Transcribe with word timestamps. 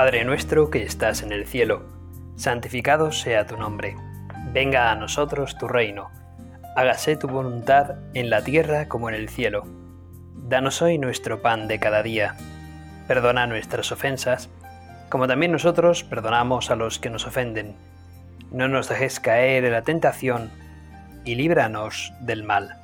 Padre 0.00 0.24
nuestro 0.24 0.70
que 0.70 0.82
estás 0.82 1.22
en 1.22 1.30
el 1.30 1.46
cielo, 1.46 1.82
santificado 2.34 3.12
sea 3.12 3.46
tu 3.46 3.58
nombre. 3.58 3.98
Venga 4.50 4.90
a 4.90 4.94
nosotros 4.94 5.58
tu 5.58 5.68
reino. 5.68 6.10
Hágase 6.74 7.16
tu 7.16 7.28
voluntad 7.28 7.96
en 8.14 8.30
la 8.30 8.42
tierra 8.42 8.88
como 8.88 9.10
en 9.10 9.14
el 9.14 9.28
cielo. 9.28 9.66
Danos 10.36 10.80
hoy 10.80 10.96
nuestro 10.96 11.42
pan 11.42 11.68
de 11.68 11.78
cada 11.78 12.02
día. 12.02 12.34
Perdona 13.08 13.46
nuestras 13.46 13.92
ofensas, 13.92 14.48
como 15.10 15.28
también 15.28 15.52
nosotros 15.52 16.02
perdonamos 16.02 16.70
a 16.70 16.76
los 16.76 16.98
que 16.98 17.10
nos 17.10 17.26
ofenden. 17.26 17.76
No 18.50 18.68
nos 18.68 18.88
dejes 18.88 19.20
caer 19.20 19.66
en 19.66 19.72
la 19.72 19.82
tentación 19.82 20.50
y 21.26 21.34
líbranos 21.34 22.14
del 22.20 22.42
mal. 22.42 22.78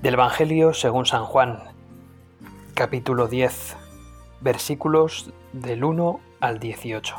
Del 0.00 0.14
Evangelio 0.14 0.72
según 0.72 1.04
San 1.04 1.26
Juan, 1.26 1.64
capítulo 2.72 3.28
10, 3.28 3.76
versículos 4.40 5.32
del 5.52 5.84
1 5.84 6.20
al 6.40 6.58
18. 6.58 7.16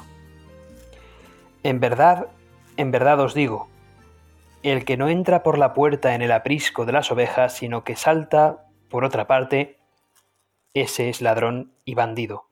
En 1.63 1.80
verdad, 1.80 2.27
en 2.77 2.91
verdad 2.91 3.20
os 3.20 3.34
digo, 3.34 3.70
el 4.63 4.85
que 4.85 4.97
no 4.97 5.09
entra 5.09 5.44
por 5.44 5.57
la 5.57 5.73
puerta 5.73 6.16
en 6.16 6.21
el 6.21 6.31
aprisco 6.31 6.85
de 6.85 6.91
las 6.91 7.11
ovejas, 7.11 7.53
sino 7.53 7.84
que 7.84 7.95
salta 7.95 8.66
por 8.89 9.03
otra 9.03 9.27
parte, 9.27 9.80
ese 10.73 11.09
es 11.09 11.21
ladrón 11.21 11.73
y 11.85 11.95
bandido. 11.95 12.47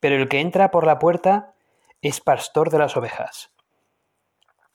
Pero 0.00 0.16
el 0.16 0.28
que 0.28 0.40
entra 0.40 0.70
por 0.70 0.86
la 0.86 0.98
puerta 0.98 1.54
es 2.00 2.20
pastor 2.20 2.70
de 2.70 2.78
las 2.78 2.96
ovejas. 2.96 3.52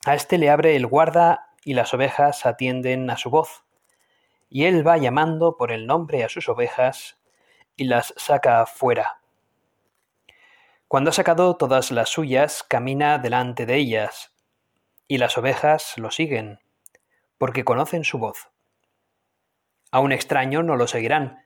A 0.06 0.16
éste 0.16 0.38
le 0.38 0.50
abre 0.50 0.76
el 0.76 0.88
guarda 0.88 1.50
y 1.66 1.74
las 1.74 1.94
ovejas 1.94 2.46
atienden 2.46 3.10
a 3.10 3.18
su 3.18 3.30
voz. 3.30 3.66
Y 4.50 4.64
él 4.64 4.88
va 4.88 4.98
llamando 4.98 5.58
por 5.58 5.72
el 5.72 5.86
nombre 5.86 6.24
a 6.24 6.30
sus 6.30 6.48
ovejas 6.48 7.18
y 7.78 7.86
las 7.86 8.14
saca 8.18 8.66
fuera. 8.66 9.22
Cuando 10.88 11.12
ha 11.12 11.14
sacado 11.14 11.56
todas 11.56 11.92
las 11.92 12.10
suyas, 12.10 12.64
camina 12.64 13.20
delante 13.20 13.66
de 13.66 13.76
ellas, 13.76 14.34
y 15.08 15.20
las 15.20 15.38
ovejas 15.38 15.98
lo 15.98 16.12
siguen, 16.12 16.60
porque 17.38 17.64
conocen 17.64 18.04
su 18.04 18.18
voz. 18.18 18.50
A 19.92 20.00
un 20.00 20.12
extraño 20.12 20.64
no 20.64 20.76
lo 20.76 20.88
seguirán, 20.88 21.46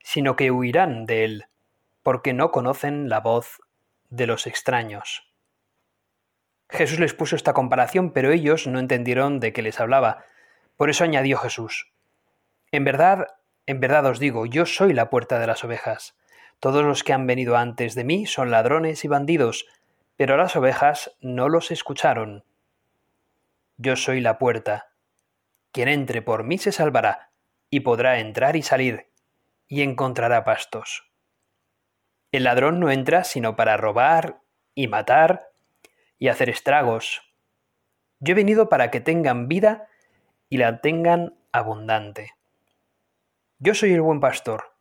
sino 0.00 0.36
que 0.36 0.50
huirán 0.50 1.06
de 1.06 1.24
él, 1.24 1.46
porque 2.02 2.32
no 2.32 2.50
conocen 2.50 3.08
la 3.08 3.20
voz 3.20 3.60
de 4.10 4.26
los 4.26 4.46
extraños. 4.46 5.30
Jesús 6.68 6.98
les 6.98 7.14
puso 7.14 7.36
esta 7.36 7.52
comparación, 7.52 8.12
pero 8.12 8.30
ellos 8.30 8.66
no 8.66 8.78
entendieron 8.78 9.40
de 9.40 9.52
qué 9.52 9.62
les 9.62 9.80
hablaba. 9.80 10.24
Por 10.76 10.90
eso 10.90 11.04
añadió 11.04 11.38
Jesús, 11.38 11.92
En 12.70 12.84
verdad, 12.84 13.28
en 13.66 13.80
verdad 13.80 14.06
os 14.06 14.18
digo, 14.18 14.46
yo 14.46 14.66
soy 14.66 14.92
la 14.92 15.08
puerta 15.08 15.38
de 15.38 15.46
las 15.46 15.64
ovejas. 15.64 16.16
Todos 16.60 16.84
los 16.84 17.02
que 17.02 17.12
han 17.12 17.26
venido 17.26 17.56
antes 17.56 17.94
de 17.94 18.04
mí 18.04 18.26
son 18.26 18.50
ladrones 18.50 19.04
y 19.04 19.08
bandidos, 19.08 19.66
pero 20.16 20.36
las 20.36 20.54
ovejas 20.56 21.16
no 21.20 21.48
los 21.48 21.70
escucharon. 21.70 22.44
Yo 23.76 23.96
soy 23.96 24.20
la 24.20 24.38
puerta. 24.38 24.90
Quien 25.72 25.88
entre 25.88 26.22
por 26.22 26.44
mí 26.44 26.58
se 26.58 26.72
salvará, 26.72 27.30
y 27.70 27.80
podrá 27.80 28.18
entrar 28.18 28.54
y 28.54 28.62
salir, 28.62 29.08
y 29.66 29.82
encontrará 29.82 30.44
pastos. 30.44 31.10
El 32.30 32.44
ladrón 32.44 32.80
no 32.80 32.90
entra 32.90 33.24
sino 33.24 33.56
para 33.56 33.76
robar 33.76 34.40
y 34.74 34.88
matar 34.88 35.50
y 36.18 36.28
hacer 36.28 36.50
estragos. 36.50 37.22
Yo 38.20 38.32
he 38.32 38.34
venido 38.34 38.68
para 38.68 38.90
que 38.90 39.00
tengan 39.00 39.48
vida 39.48 39.88
y 40.48 40.58
la 40.58 40.80
tengan 40.80 41.34
abundante. 41.50 42.33
Yo 43.66 43.72
soy 43.72 43.94
el 43.94 44.02
buen 44.02 44.20
pastor. 44.20 44.74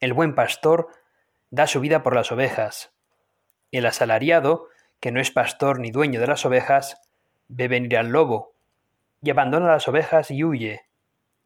El 0.00 0.12
buen 0.12 0.34
pastor 0.34 0.88
da 1.48 1.66
su 1.66 1.80
vida 1.80 2.02
por 2.02 2.14
las 2.14 2.30
ovejas. 2.30 2.92
El 3.72 3.86
asalariado, 3.86 4.68
que 5.00 5.10
no 5.12 5.18
es 5.18 5.30
pastor 5.30 5.80
ni 5.80 5.90
dueño 5.90 6.20
de 6.20 6.26
las 6.26 6.44
ovejas, 6.44 7.00
ve 7.48 7.68
venir 7.68 7.96
al 7.96 8.08
lobo, 8.08 8.52
y 9.22 9.30
abandona 9.30 9.68
las 9.68 9.88
ovejas 9.88 10.30
y 10.30 10.44
huye, 10.44 10.82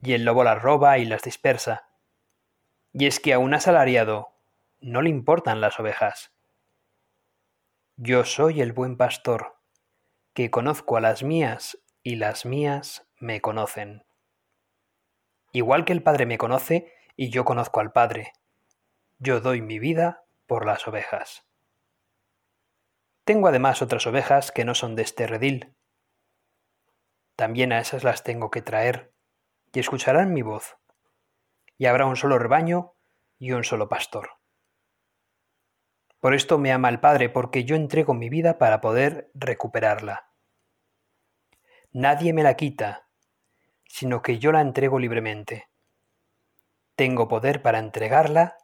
y 0.03 0.15
el 0.15 0.25
lobo 0.25 0.43
las 0.43 0.61
roba 0.61 0.99
y 0.99 1.05
las 1.05 1.23
dispersa. 1.23 1.89
Y 2.93 3.07
es 3.07 3.21
que 3.21 3.33
a 3.33 3.39
un 3.39 3.55
asalariado 3.55 4.33
no 4.81 5.03
le 5.03 5.11
importan 5.11 5.61
las 5.61 5.79
ovejas. 5.79 6.33
Yo 7.97 8.25
soy 8.25 8.61
el 8.61 8.73
buen 8.73 8.97
pastor, 8.97 9.55
que 10.33 10.51
conozco 10.51 10.97
a 10.97 11.01
las 11.01 11.23
mías 11.23 11.79
y 12.03 12.17
las 12.17 12.45
mías 12.45 13.07
me 13.21 13.41
conocen. 13.41 14.03
Igual 15.55 15.85
que 15.85 15.93
el 15.93 16.03
Padre 16.03 16.27
me 16.27 16.37
conoce 16.37 16.93
y 17.15 17.31
yo 17.31 17.45
conozco 17.45 17.79
al 17.79 17.93
Padre, 17.93 18.33
yo 19.21 19.41
doy 19.41 19.63
mi 19.63 19.79
vida 19.79 20.25
por 20.49 20.67
las 20.67 20.89
ovejas. 20.89 21.47
Tengo 23.23 23.47
además 23.47 23.81
otras 23.81 24.05
ovejas 24.09 24.51
que 24.51 24.65
no 24.65 24.75
son 24.75 24.97
de 24.97 25.03
este 25.03 25.29
redil. 25.29 25.77
También 27.37 27.73
a 27.73 27.79
esas 27.79 28.03
las 28.03 28.25
tengo 28.25 28.51
que 28.51 28.63
traer, 28.63 29.13
y 29.73 29.79
escucharán 29.79 30.35
mi 30.35 30.43
voz, 30.43 30.77
y 31.79 31.87
habrá 31.87 32.07
un 32.07 32.17
solo 32.17 32.37
rebaño 32.41 32.95
y 33.39 33.53
un 33.53 33.63
solo 33.63 33.89
pastor. 33.89 34.31
Por 36.19 36.35
esto 36.35 36.59
me 36.59 36.73
ama 36.73 36.89
el 36.89 36.99
Padre, 36.99 37.29
porque 37.29 37.65
yo 37.65 37.77
entrego 37.77 38.13
mi 38.13 38.29
vida 38.29 38.59
para 38.59 38.81
poder 38.81 39.31
recuperarla. 39.35 40.33
Nadie 41.93 42.33
me 42.33 42.43
la 42.43 42.57
quita, 42.57 43.04
sino 43.95 44.23
que 44.23 44.41
yo 44.41 44.51
la 44.51 44.61
entrego 44.61 44.99
libremente. 44.99 45.69
Tengo 46.97 47.29
poder 47.29 47.63
para 47.63 47.79
entregarla 47.79 48.57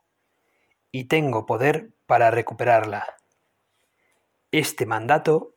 y 0.91 1.05
tengo 1.05 1.47
poder 1.47 1.91
para 2.07 2.33
recuperarla. 2.33 3.15
Este 4.51 4.87
mandato 4.87 5.55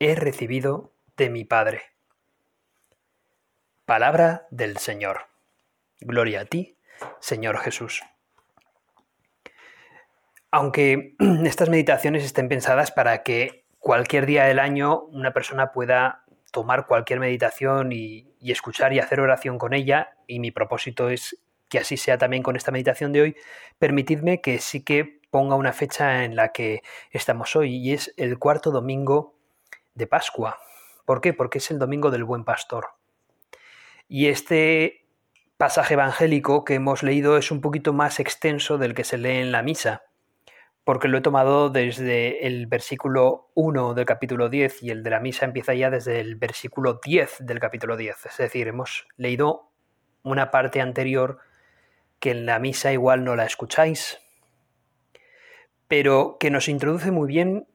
he 0.00 0.16
recibido 0.16 0.90
de 1.16 1.30
mi 1.30 1.44
Padre. 1.44 1.82
Palabra 3.84 4.48
del 4.50 4.78
Señor. 4.78 5.28
Gloria 6.00 6.40
a 6.40 6.44
ti, 6.46 6.76
Señor 7.20 7.58
Jesús. 7.58 8.02
Aunque 10.50 11.14
estas 11.44 11.68
meditaciones 11.68 12.24
estén 12.24 12.48
pensadas 12.48 12.90
para 12.90 13.22
que 13.22 13.66
cualquier 13.78 14.26
día 14.26 14.46
del 14.46 14.58
año 14.58 15.02
una 15.12 15.32
persona 15.32 15.70
pueda 15.70 16.21
tomar 16.52 16.86
cualquier 16.86 17.18
meditación 17.18 17.90
y, 17.90 18.28
escuchar 18.40 18.92
y 18.92 19.00
hacer 19.00 19.18
oración 19.20 19.58
con 19.58 19.72
ella, 19.72 20.16
y 20.28 20.38
mi 20.38 20.52
propósito 20.52 21.08
es 21.08 21.38
que 21.68 21.78
así 21.78 21.96
sea 21.96 22.18
también 22.18 22.42
con 22.42 22.54
esta 22.54 22.70
meditación 22.70 23.12
de 23.12 23.22
hoy, 23.22 23.36
permitidme 23.78 24.40
que 24.40 24.58
sí 24.58 24.84
que 24.84 25.20
ponga 25.30 25.56
una 25.56 25.72
fecha 25.72 26.24
en 26.24 26.36
la 26.36 26.52
que 26.52 26.82
estamos 27.10 27.56
hoy, 27.56 27.76
y 27.76 27.94
es 27.94 28.14
el 28.16 28.38
cuarto 28.38 28.70
domingo 28.70 29.34
de 29.94 30.06
Pascua. 30.06 30.60
¿Por 31.04 31.20
qué? 31.20 31.32
Porque 31.32 31.58
es 31.58 31.70
el 31.70 31.78
domingo 31.78 32.10
del 32.10 32.24
buen 32.24 32.44
pastor. 32.44 32.88
Y 34.06 34.28
este 34.28 35.06
pasaje 35.56 35.94
evangélico 35.94 36.64
que 36.64 36.74
hemos 36.74 37.02
leído 37.02 37.38
es 37.38 37.50
un 37.50 37.60
poquito 37.60 37.92
más 37.92 38.20
extenso 38.20 38.76
del 38.76 38.94
que 38.94 39.04
se 39.04 39.16
lee 39.16 39.38
en 39.38 39.52
la 39.52 39.62
misa 39.62 40.02
porque 40.84 41.08
lo 41.08 41.18
he 41.18 41.20
tomado 41.20 41.70
desde 41.70 42.46
el 42.46 42.66
versículo 42.66 43.50
1 43.54 43.94
del 43.94 44.04
capítulo 44.04 44.48
10 44.48 44.82
y 44.82 44.90
el 44.90 45.02
de 45.02 45.10
la 45.10 45.20
misa 45.20 45.44
empieza 45.44 45.74
ya 45.74 45.90
desde 45.90 46.20
el 46.20 46.36
versículo 46.36 47.00
10 47.04 47.38
del 47.40 47.60
capítulo 47.60 47.96
10. 47.96 48.26
Es 48.26 48.36
decir, 48.36 48.66
hemos 48.66 49.06
leído 49.16 49.68
una 50.24 50.50
parte 50.50 50.80
anterior 50.80 51.38
que 52.18 52.32
en 52.32 52.46
la 52.46 52.58
misa 52.58 52.92
igual 52.92 53.24
no 53.24 53.36
la 53.36 53.44
escucháis, 53.44 54.20
pero 55.86 56.36
que 56.40 56.50
nos 56.50 56.68
introduce 56.68 57.10
muy 57.10 57.28
bien 57.28 57.66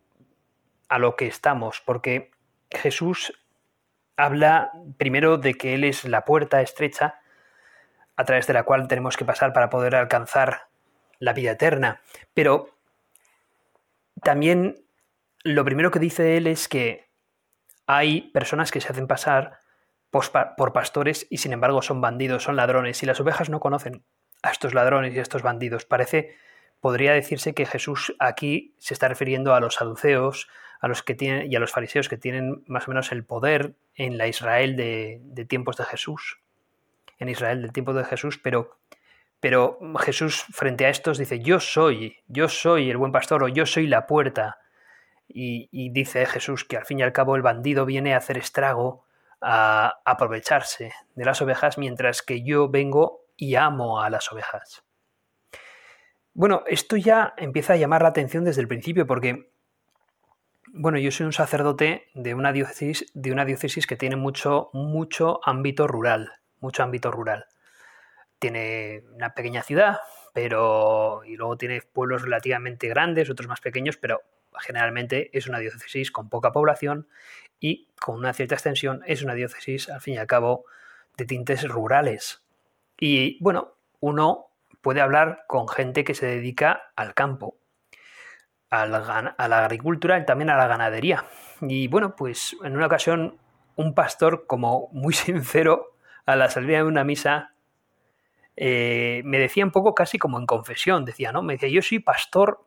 a 0.90 1.00
lo 1.00 1.16
que 1.16 1.28
estamos, 1.28 1.82
porque 1.86 2.32
Jesús 2.72 3.34
habla 4.18 4.72
primero 4.98 5.38
de 5.38 5.54
que 5.54 5.76
Él 5.76 5.84
es 5.84 6.04
la 6.06 6.26
puerta 6.26 6.62
estrecha 6.62 7.22
a 8.16 8.26
través 8.26 8.48
de 8.48 8.54
la 8.54 8.64
cual 8.64 8.88
tenemos 8.88 9.16
que 9.16 9.26
pasar 9.26 9.54
para 9.54 9.70
poder 9.70 9.96
alcanzar 9.96 10.68
la 11.20 11.34
vida 11.34 11.52
eterna, 11.52 12.02
pero 12.34 12.77
también 14.24 14.76
lo 15.44 15.64
primero 15.66 15.92
que 15.92 16.00
dice 16.00 16.38
él 16.38 16.48
es 16.48 16.68
que 16.68 17.10
hay 17.86 18.30
personas 18.32 18.72
que 18.72 18.82
se 18.82 18.90
hacen 18.92 19.08
pasar 19.08 19.60
por 20.10 20.74
pastores 20.74 21.28
y 21.30 21.38
sin 21.38 21.54
embargo 21.54 21.82
son 21.82 22.02
bandidos, 22.02 22.44
son 22.44 22.56
ladrones, 22.56 23.02
y 23.04 23.06
las 23.06 23.20
ovejas 23.20 23.50
no 23.50 23.60
conocen 23.60 24.04
a 24.44 24.52
estos 24.52 24.74
ladrones 24.74 25.14
y 25.14 25.20
a 25.20 25.22
estos 25.22 25.42
bandidos. 25.42 25.86
Parece, 25.86 26.36
podría 26.80 27.14
decirse 27.14 27.54
que 27.54 27.66
Jesús 27.66 28.16
aquí 28.20 28.76
se 28.78 28.94
está 28.94 29.08
refiriendo 29.08 29.54
a 29.54 29.60
los 29.60 29.76
saduceos, 29.76 30.48
a 30.80 30.88
los 30.88 31.04
que 31.04 31.16
tienen, 31.16 31.52
y 31.52 31.56
a 31.56 31.60
los 31.60 31.72
fariseos 31.72 32.10
que 32.10 32.18
tienen 32.18 32.64
más 32.68 32.88
o 32.88 32.92
menos 32.92 33.12
el 33.12 33.24
poder 33.24 33.76
en 33.96 34.18
la 34.18 34.28
Israel 34.28 34.76
de, 34.76 35.20
de 35.24 35.46
tiempos 35.46 35.78
de 35.78 35.86
Jesús, 35.86 36.40
en 37.20 37.30
Israel 37.30 37.62
del 37.62 37.72
tiempo 37.72 37.94
de 37.94 38.04
Jesús, 38.04 38.40
pero 38.42 38.78
pero 39.40 39.80
Jesús 40.00 40.46
frente 40.52 40.86
a 40.86 40.90
estos 40.90 41.18
dice, 41.18 41.40
yo 41.40 41.60
soy, 41.60 42.18
yo 42.28 42.50
soy 42.50 42.90
el 42.90 42.98
buen 42.98 43.12
pastor 43.12 43.44
o 43.44 43.48
yo 43.48 43.66
soy 43.66 43.88
la 43.88 44.08
puerta. 44.08 44.60
Y, 45.28 45.90
dice 45.92 46.26
Jesús 46.26 46.64
que 46.64 46.78
al 46.78 46.86
fin 46.86 47.00
y 47.00 47.04
al 47.04 47.12
cabo 47.12 47.36
el 47.36 47.42
bandido 47.42 47.86
viene 47.86 48.14
a 48.14 48.18
hacer 48.18 48.38
estrago, 48.38 49.06
a 49.42 50.00
aprovecharse 50.06 50.94
de 51.16 51.26
las 51.26 51.42
ovejas, 51.42 51.78
mientras 51.78 52.22
que 52.22 52.44
yo 52.44 52.70
vengo 52.70 53.26
y 53.36 53.56
amo 53.56 54.02
a 54.02 54.10
las 54.10 54.32
ovejas. 54.32 54.84
Bueno, 56.34 56.64
esto 56.68 56.98
ya 56.98 57.34
empieza 57.38 57.74
a 57.74 57.78
llamar 57.78 58.02
la 58.04 58.10
atención 58.10 58.44
desde 58.44 58.62
el 58.62 58.68
principio 58.68 59.06
porque, 59.06 59.52
bueno, 60.74 60.98
yo 60.98 61.12
soy 61.12 61.26
un 61.26 61.34
sacerdote 61.34 62.08
de 62.14 62.34
una 62.34 62.52
diócesis, 62.52 63.12
de 63.14 63.32
una 63.32 63.46
diócesis 63.46 63.86
que 63.86 63.96
tiene 63.96 64.16
mucho, 64.16 64.70
mucho 64.74 65.40
ámbito 65.44 65.88
rural, 65.88 66.32
mucho 66.60 66.84
ámbito 66.84 67.12
rural. 67.12 67.46
Tiene 68.40 69.04
una 69.14 69.34
pequeña 69.34 69.64
ciudad, 69.64 70.00
pero 70.34 71.22
y 71.26 71.36
luego 71.36 71.58
tiene 71.58 71.82
pueblos 71.82 72.22
relativamente 72.22 72.88
grandes, 72.88 73.30
otros 73.30 73.48
más 73.48 73.62
pequeños, 73.62 73.98
pero 73.98 74.22
generalmente 74.60 75.30
es 75.38 75.48
una 75.48 75.60
diócesis 75.60 76.12
con 76.12 76.30
poca 76.30 76.52
población 76.52 77.08
y 77.60 77.88
con 78.00 78.16
una 78.16 78.34
cierta 78.34 78.56
extensión 78.56 79.02
es 79.06 79.24
una 79.24 79.34
diócesis, 79.34 79.90
al 79.90 80.02
fin 80.02 80.16
y 80.16 80.18
al 80.18 80.28
cabo, 80.28 80.66
de 81.18 81.26
tintes 81.26 81.68
rurales. 81.68 82.44
Y 83.00 83.42
bueno, 83.44 83.76
uno 84.00 84.48
puede 84.82 85.02
hablar 85.02 85.44
con 85.48 85.68
gente 85.68 86.04
que 86.04 86.14
se 86.14 86.26
dedica 86.28 86.92
al 86.96 87.14
campo, 87.14 87.58
a 88.70 88.86
la, 88.86 89.64
agricultura 89.64 90.20
y 90.20 90.26
también 90.26 90.50
a 90.50 90.58
la 90.58 90.68
ganadería. 90.68 91.26
Y 91.62 91.88
bueno, 91.88 92.16
pues 92.16 92.56
en 92.64 92.76
una 92.76 92.86
ocasión 92.86 93.38
un 93.76 93.94
pastor, 93.94 94.46
como 94.48 94.90
muy 94.92 95.14
sincero, 95.14 95.96
a 96.26 96.36
la 96.36 96.50
salida 96.50 96.78
de 96.78 96.84
una 96.84 97.04
misa, 97.04 97.54
eh, 98.58 99.22
me 99.24 99.38
decía 99.38 99.64
un 99.64 99.72
poco 99.72 99.94
casi 99.94 100.18
como 100.18 100.40
en 100.40 100.48
confesión, 100.48 101.06
decía, 101.06 101.32
¿no? 101.32 101.44
Me 101.44 101.54
decía, 101.54 101.70
yo 101.70 101.82
soy 101.84 102.00
pastor 102.00 102.66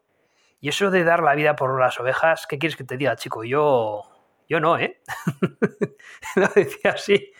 y 0.60 0.68
eso 0.68 0.90
de 0.90 1.02
dar 1.02 1.22
la 1.22 1.34
vida 1.34 1.56
por 1.56 1.78
las 1.80 1.98
ovejas, 1.98 2.46
¿qué 2.46 2.58
quieres 2.58 2.76
que 2.76 2.84
te 2.84 2.96
diga, 2.96 3.16
chico? 3.16 3.42
Yo, 3.42 4.04
yo 4.48 4.60
no, 4.60 4.78
¿eh? 4.78 5.00
lo 6.36 6.46
decía 6.54 6.92
así, 6.92 7.32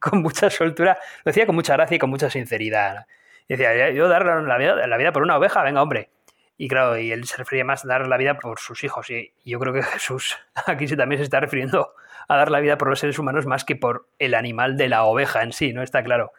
con 0.00 0.22
mucha 0.22 0.48
soltura, 0.48 0.98
lo 1.24 1.30
decía 1.30 1.44
con 1.46 1.54
mucha 1.54 1.74
gracia 1.74 1.96
y 1.96 1.98
con 1.98 2.08
mucha 2.10 2.30
sinceridad. 2.30 3.06
decía, 3.48 3.90
yo 3.90 4.08
dar 4.08 4.24
la 4.24 4.56
vida, 4.56 4.86
la 4.86 4.96
vida 4.96 5.12
por 5.12 5.22
una 5.22 5.36
oveja, 5.36 5.62
venga, 5.62 5.82
hombre. 5.82 6.10
Y 6.56 6.68
claro, 6.68 6.96
y 6.96 7.10
él 7.12 7.26
se 7.26 7.36
refería 7.36 7.64
más 7.64 7.84
a 7.84 7.88
dar 7.88 8.06
la 8.06 8.16
vida 8.16 8.38
por 8.38 8.60
sus 8.60 8.84
hijos. 8.84 9.10
Y 9.10 9.34
yo 9.44 9.58
creo 9.58 9.72
que 9.74 9.82
Jesús 9.82 10.38
aquí 10.66 10.88
sí 10.88 10.96
también 10.96 11.18
se 11.18 11.24
está 11.24 11.40
refiriendo 11.40 11.94
a 12.28 12.36
dar 12.36 12.50
la 12.50 12.60
vida 12.60 12.78
por 12.78 12.88
los 12.88 13.00
seres 13.00 13.18
humanos 13.18 13.44
más 13.44 13.64
que 13.64 13.76
por 13.76 14.08
el 14.18 14.34
animal 14.34 14.76
de 14.76 14.88
la 14.88 15.04
oveja 15.04 15.42
en 15.42 15.52
sí, 15.52 15.72
¿no? 15.72 15.82
Está 15.82 16.02
claro. 16.02 16.32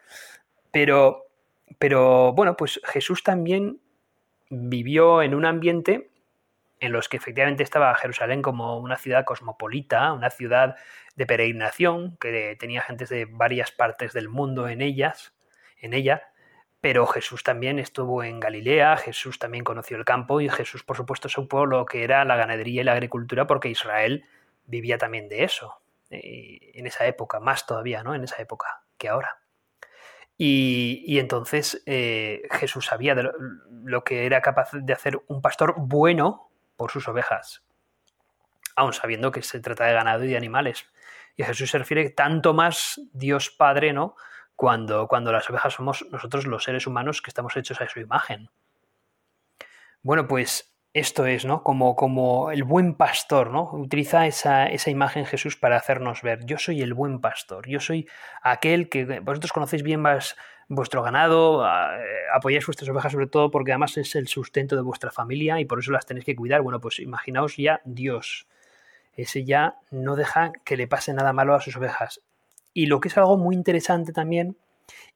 Pero, 0.72 1.25
pero 1.80 2.34
bueno, 2.34 2.56
pues 2.56 2.80
Jesús 2.86 3.24
también 3.24 3.82
vivió 4.50 5.22
en 5.22 5.36
un 5.36 5.46
ambiente 5.46 6.12
en 6.80 6.92
los 6.92 7.10
que 7.10 7.18
efectivamente 7.18 7.64
estaba 7.64 7.96
Jerusalén 7.96 8.42
como 8.42 8.78
una 8.78 8.98
ciudad 8.98 9.26
cosmopolita, 9.26 10.14
una 10.14 10.30
ciudad 10.30 10.76
de 11.16 11.26
peregrinación, 11.26 12.18
que 12.18 12.56
tenía 12.60 12.82
gentes 12.82 13.10
de 13.10 13.26
varias 13.26 13.72
partes 13.72 14.14
del 14.14 14.30
mundo 14.30 14.68
en 14.68 14.82
ellas, 14.82 15.34
en 15.80 15.94
ella, 15.94 16.30
pero 16.82 17.08
Jesús 17.08 17.44
también 17.44 17.80
estuvo 17.80 18.24
en 18.24 18.40
Galilea, 18.40 18.98
Jesús 18.98 19.40
también 19.40 19.64
conoció 19.64 19.98
el 19.98 20.06
campo 20.06 20.42
y 20.42 20.50
Jesús, 20.50 20.84
por 20.84 20.98
supuesto, 20.98 21.30
supo 21.30 21.66
lo 21.66 21.86
que 21.86 22.04
era 22.04 22.24
la 22.26 22.36
ganadería 22.36 22.82
y 22.82 22.84
la 22.84 22.94
agricultura 22.94 23.48
porque 23.48 23.70
Israel 23.70 24.26
vivía 24.66 24.98
también 24.98 25.28
de 25.28 25.44
eso 25.46 25.82
eh, 26.10 26.72
en 26.76 26.86
esa 26.86 27.08
época, 27.08 27.40
más 27.40 27.66
todavía, 27.66 28.04
¿no? 28.04 28.14
En 28.14 28.24
esa 28.24 28.42
época 28.42 28.84
que 28.98 29.10
ahora. 29.10 29.42
Y, 30.38 31.18
entonces 31.18 31.82
eh, 31.86 32.42
Jesús 32.52 32.86
sabía 32.86 33.16
de 33.16 33.32
lo, 33.70 34.04
que 34.04 34.26
era 34.26 34.42
capaz 34.42 34.72
de 34.74 34.94
hacer 34.94 35.22
un 35.28 35.42
pastor 35.42 35.76
bueno 35.78 36.50
por 36.76 36.92
sus 36.92 37.08
ovejas, 37.08 37.64
aun 38.76 38.92
sabiendo 38.92 39.32
que 39.32 39.42
se 39.42 39.62
trata 39.62 39.86
de 39.86 39.94
ganado 39.94 40.26
y 40.26 40.28
de 40.28 40.38
animales. 40.38 40.88
Y 41.38 41.44
Jesús 41.44 41.70
se 41.70 41.78
refiere 41.78 42.10
tanto 42.10 42.54
más 42.54 43.00
Dios 43.14 43.50
Padre, 43.50 43.94
¿no? 43.94 44.16
Cuando, 44.56 45.08
cuando 45.08 45.32
las 45.32 45.50
ovejas 45.50 45.74
somos 45.74 46.06
nosotros 46.12 46.46
los 46.46 46.64
seres 46.64 46.88
humanos 46.88 47.22
que 47.22 47.30
estamos 47.30 47.56
hechos 47.58 47.80
a 47.82 47.90
su 47.90 48.00
imagen. 48.00 48.50
Bueno, 50.02 50.28
pues 50.28 50.75
esto 50.96 51.26
es, 51.26 51.44
¿no? 51.44 51.62
Como, 51.62 51.94
como 51.98 52.52
el 52.52 52.64
buen 52.64 52.96
pastor, 52.96 53.52
¿no? 53.52 53.70
Utiliza 53.74 54.28
esa, 54.28 54.68
esa, 54.68 54.90
imagen 54.90 55.26
Jesús 55.26 55.58
para 55.58 55.76
hacernos 55.76 56.22
ver, 56.22 56.46
yo 56.46 56.58
soy 56.58 56.82
el 56.82 56.94
buen 56.94 57.20
pastor, 57.20 57.68
yo 57.68 57.82
soy 57.82 58.08
aquel 58.42 58.88
que 58.88 59.20
vosotros 59.20 59.52
conocéis 59.52 59.84
bien 59.84 60.00
más 60.00 60.38
vuestro 60.70 61.04
ganado, 61.04 61.66
eh, 61.66 61.70
apoyáis 62.34 62.66
vuestras 62.66 62.90
ovejas 62.90 63.12
sobre 63.12 63.28
todo 63.28 63.52
porque 63.52 63.74
además 63.74 63.98
es 63.98 64.16
el 64.16 64.30
sustento 64.30 64.78
de 64.78 64.84
vuestra 64.84 65.12
familia 65.12 65.60
y 65.60 65.66
por 65.66 65.80
eso 65.80 65.92
las 65.92 66.06
tenéis 66.06 66.24
que 66.24 66.36
cuidar. 66.36 66.62
Bueno, 66.62 66.80
pues 66.80 67.00
imaginaos 67.00 67.58
ya 67.58 67.82
Dios. 67.84 68.48
Ese 69.18 69.44
ya 69.44 69.76
no 69.92 70.16
deja 70.16 70.54
que 70.64 70.78
le 70.78 70.88
pase 70.88 71.14
nada 71.14 71.34
malo 71.34 71.56
a 71.56 71.60
sus 71.60 71.76
ovejas. 71.76 72.22
Y 72.74 72.86
lo 72.86 73.02
que 73.02 73.10
es 73.10 73.18
algo 73.18 73.36
muy 73.36 73.54
interesante 73.54 74.14
también, 74.14 74.56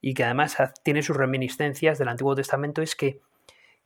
y 0.02 0.12
que 0.12 0.24
además 0.24 0.58
tiene 0.82 1.00
sus 1.00 1.16
reminiscencias 1.16 1.98
del 1.98 2.08
Antiguo 2.08 2.34
Testamento, 2.34 2.82
es 2.82 2.94
que 2.94 3.22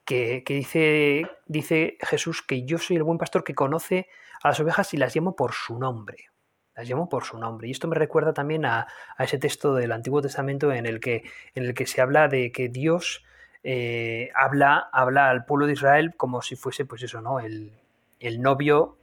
que, 0.05 0.43
dice, 0.47 1.27
dice 1.47 1.97
Jesús 2.01 2.43
que 2.43 2.65
yo 2.65 2.79
soy 2.79 2.97
el 2.97 3.03
buen 3.03 3.19
pastor 3.19 3.45
que 3.45 3.55
conoce 3.55 4.09
a 4.43 4.49
las 4.49 4.61
ovejas 4.61 4.93
y 4.95 4.97
las 4.97 5.15
llamo 5.15 5.35
por 5.37 5.53
su 5.53 5.79
nombre. 5.79 6.31
Las 6.75 6.89
llamo 6.89 7.09
por 7.09 7.25
su 7.25 7.39
nombre. 7.39 7.69
Y 7.69 7.71
esto 7.71 7.89
me 7.89 7.97
recuerda 7.97 8.35
también 8.35 8.67
a, 8.67 8.87
ese 9.19 9.39
texto 9.39 9.75
del 9.75 9.93
Antiguo 9.93 10.21
Testamento 10.21 10.73
en 10.73 10.87
el 10.87 11.01
que, 11.01 11.23
en 11.55 11.65
el 11.65 11.75
que 11.75 11.87
se 11.87 12.01
habla 12.01 12.29
de 12.29 12.53
que 12.53 12.69
Dios 12.69 13.25
eh, 13.63 14.31
habla, 14.35 14.89
habla 14.93 15.31
al 15.31 15.45
pueblo 15.45 15.67
de 15.67 15.75
Israel 15.75 16.15
como 16.17 16.43
si 16.43 16.57
fuese, 16.57 16.85
pues 16.85 17.03
eso, 17.03 17.21
¿no? 17.21 17.41
El, 17.41 17.73
el 18.21 18.43
novio 18.43 18.99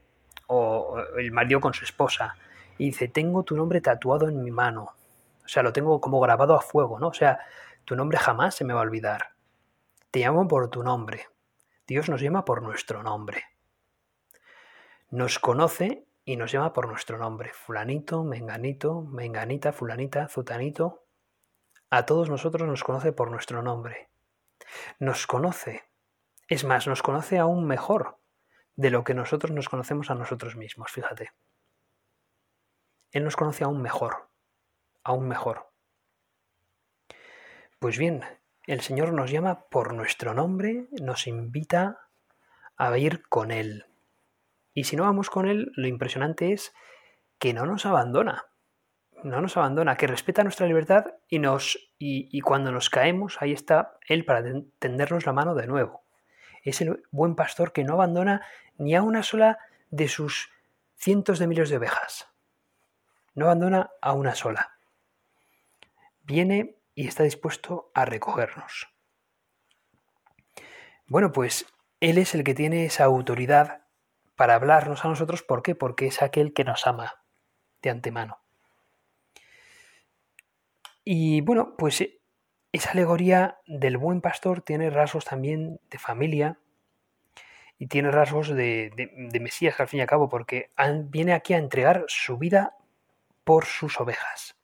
o 0.48 0.98
el 1.18 1.32
marido 1.32 1.60
con 1.62 1.74
su 1.74 1.86
esposa. 1.86 2.36
Y 2.78 2.86
dice, 2.88 3.08
tengo 3.08 3.44
tu 3.44 3.56
nombre 3.56 3.80
tatuado 3.80 4.28
en 4.28 4.44
mi 4.44 4.52
mano. 4.52 4.94
O 5.44 5.48
sea, 5.48 5.64
lo 5.64 5.74
tengo 5.74 6.00
como 6.02 6.20
grabado 6.20 6.56
a 6.56 6.62
fuego, 6.62 7.00
¿no? 7.00 7.08
O 7.08 7.14
sea, 7.14 7.40
tu 7.86 7.96
nombre 7.96 8.18
jamás 8.18 8.56
se 8.56 8.66
me 8.66 8.74
va 8.74 8.82
a 8.82 8.84
olvidar. 8.84 9.31
Te 10.12 10.20
llamo 10.20 10.46
por 10.46 10.70
tu 10.70 10.84
nombre. 10.84 11.28
Dios 11.88 12.10
nos 12.10 12.20
llama 12.20 12.44
por 12.44 12.62
nuestro 12.62 13.02
nombre. 13.02 13.46
Nos 15.10 15.40
conoce 15.40 16.06
y 16.26 16.36
nos 16.36 16.52
llama 16.52 16.74
por 16.74 16.90
nuestro 16.90 17.18
nombre. 17.18 17.54
Fulanito, 17.54 18.26
menganito, 18.26 19.04
menganita, 19.04 19.72
fulanita, 19.72 20.28
zutanito. 20.28 21.06
A 21.90 22.06
todos 22.06 22.30
nosotros 22.30 22.68
nos 22.68 22.84
conoce 22.84 23.14
por 23.14 23.32
nuestro 23.32 23.64
nombre. 23.64 24.10
Nos 25.00 25.28
conoce. 25.28 25.84
Es 26.50 26.66
más, 26.66 26.88
nos 26.88 27.02
conoce 27.02 27.40
aún 27.40 27.66
mejor 27.66 28.18
de 28.76 28.90
lo 28.90 29.06
que 29.06 29.14
nosotros 29.14 29.52
nos 29.52 29.70
conocemos 29.70 30.10
a 30.10 30.16
nosotros 30.16 30.58
mismos, 30.58 30.92
fíjate. 30.92 31.32
Él 33.12 33.24
nos 33.24 33.38
conoce 33.38 33.64
aún 33.64 33.82
mejor, 33.82 34.28
aún 35.04 35.30
mejor. 35.30 35.72
Pues 37.80 37.98
bien, 37.98 38.26
el 38.72 38.80
Señor 38.80 39.12
nos 39.12 39.30
llama 39.30 39.66
por 39.70 39.94
nuestro 39.94 40.34
nombre, 40.34 40.88
nos 41.02 41.28
invita 41.28 42.08
a 42.78 42.98
ir 42.98 43.22
con 43.28 43.52
Él. 43.52 43.86
Y 44.74 44.86
si 44.86 44.96
no 44.96 45.04
vamos 45.04 45.30
con 45.30 45.46
Él, 45.46 45.74
lo 45.76 45.88
impresionante 45.88 46.54
es 46.54 46.74
que 47.38 47.54
no 47.54 47.66
nos 47.66 47.86
abandona. 47.86 48.46
No 49.24 49.42
nos 49.42 49.58
abandona, 49.58 49.98
que 49.98 50.08
respeta 50.08 50.44
nuestra 50.44 50.68
libertad 50.68 51.08
y, 51.28 51.40
nos, 51.40 51.92
y, 52.00 52.40
cuando 52.40 52.72
nos 52.72 52.90
caemos, 52.90 53.42
ahí 53.42 53.52
está 53.52 53.98
Él 54.08 54.24
para 54.24 54.42
tendernos 54.80 55.26
la 55.26 55.34
mano 55.34 55.54
de 55.54 55.68
nuevo. 55.68 56.06
Es 56.64 56.80
el 56.80 57.04
buen 57.12 57.36
pastor 57.36 57.74
que 57.74 57.84
no 57.84 57.96
abandona 57.96 58.42
ni 58.78 58.96
a 58.96 59.04
una 59.04 59.22
sola 59.22 59.60
de 59.90 60.08
sus 60.08 60.50
cientos 60.96 61.40
de 61.40 61.48
miles 61.48 61.70
de 61.70 61.76
ovejas. 61.76 62.30
No 63.36 63.48
abandona 63.48 63.92
a 64.02 64.14
una 64.14 64.34
sola. 64.34 64.72
Viene 66.24 66.81
y 66.96 67.08
está 67.08 67.24
dispuesto 67.24 67.92
a 67.94 68.06
recogernos. 68.06 68.90
Bueno, 71.08 71.32
pues 71.32 71.66
Él 72.00 72.18
es 72.18 72.36
el 72.36 72.44
que 72.44 72.54
tiene 72.54 72.86
esa 72.86 73.06
autoridad 73.06 73.86
para 74.36 74.56
hablarnos 74.56 75.04
a 75.04 75.08
nosotros. 75.08 75.44
¿Por 75.44 75.62
qué? 75.62 75.76
Porque 75.76 76.08
es 76.08 76.22
aquel 76.22 76.54
que 76.54 76.64
nos 76.64 76.88
ama 76.88 77.24
de 77.82 77.90
antemano. 77.90 78.40
Y 81.04 81.42
bueno, 81.42 81.76
pues 81.78 82.08
esa 82.72 82.92
alegoría 82.92 83.60
del 83.66 83.98
buen 83.98 84.22
pastor 84.22 84.62
tiene 84.62 84.90
rasgos 84.90 85.26
también 85.26 85.80
de 85.90 85.98
familia 85.98 86.60
y 87.78 87.88
tiene 87.88 88.12
rasgos 88.12 88.50
de, 88.50 88.92
Mesías 89.42 89.80
al 89.80 89.88
fin 89.88 90.00
y 90.00 90.02
al 90.02 90.08
cabo, 90.08 90.30
porque 90.30 90.72
viene 91.06 91.34
aquí 91.34 91.54
a 91.54 91.58
entregar 91.58 92.06
su 92.08 92.38
vida 92.38 92.78
por 93.44 93.66
sus 93.66 94.00
ovejas 94.00 94.61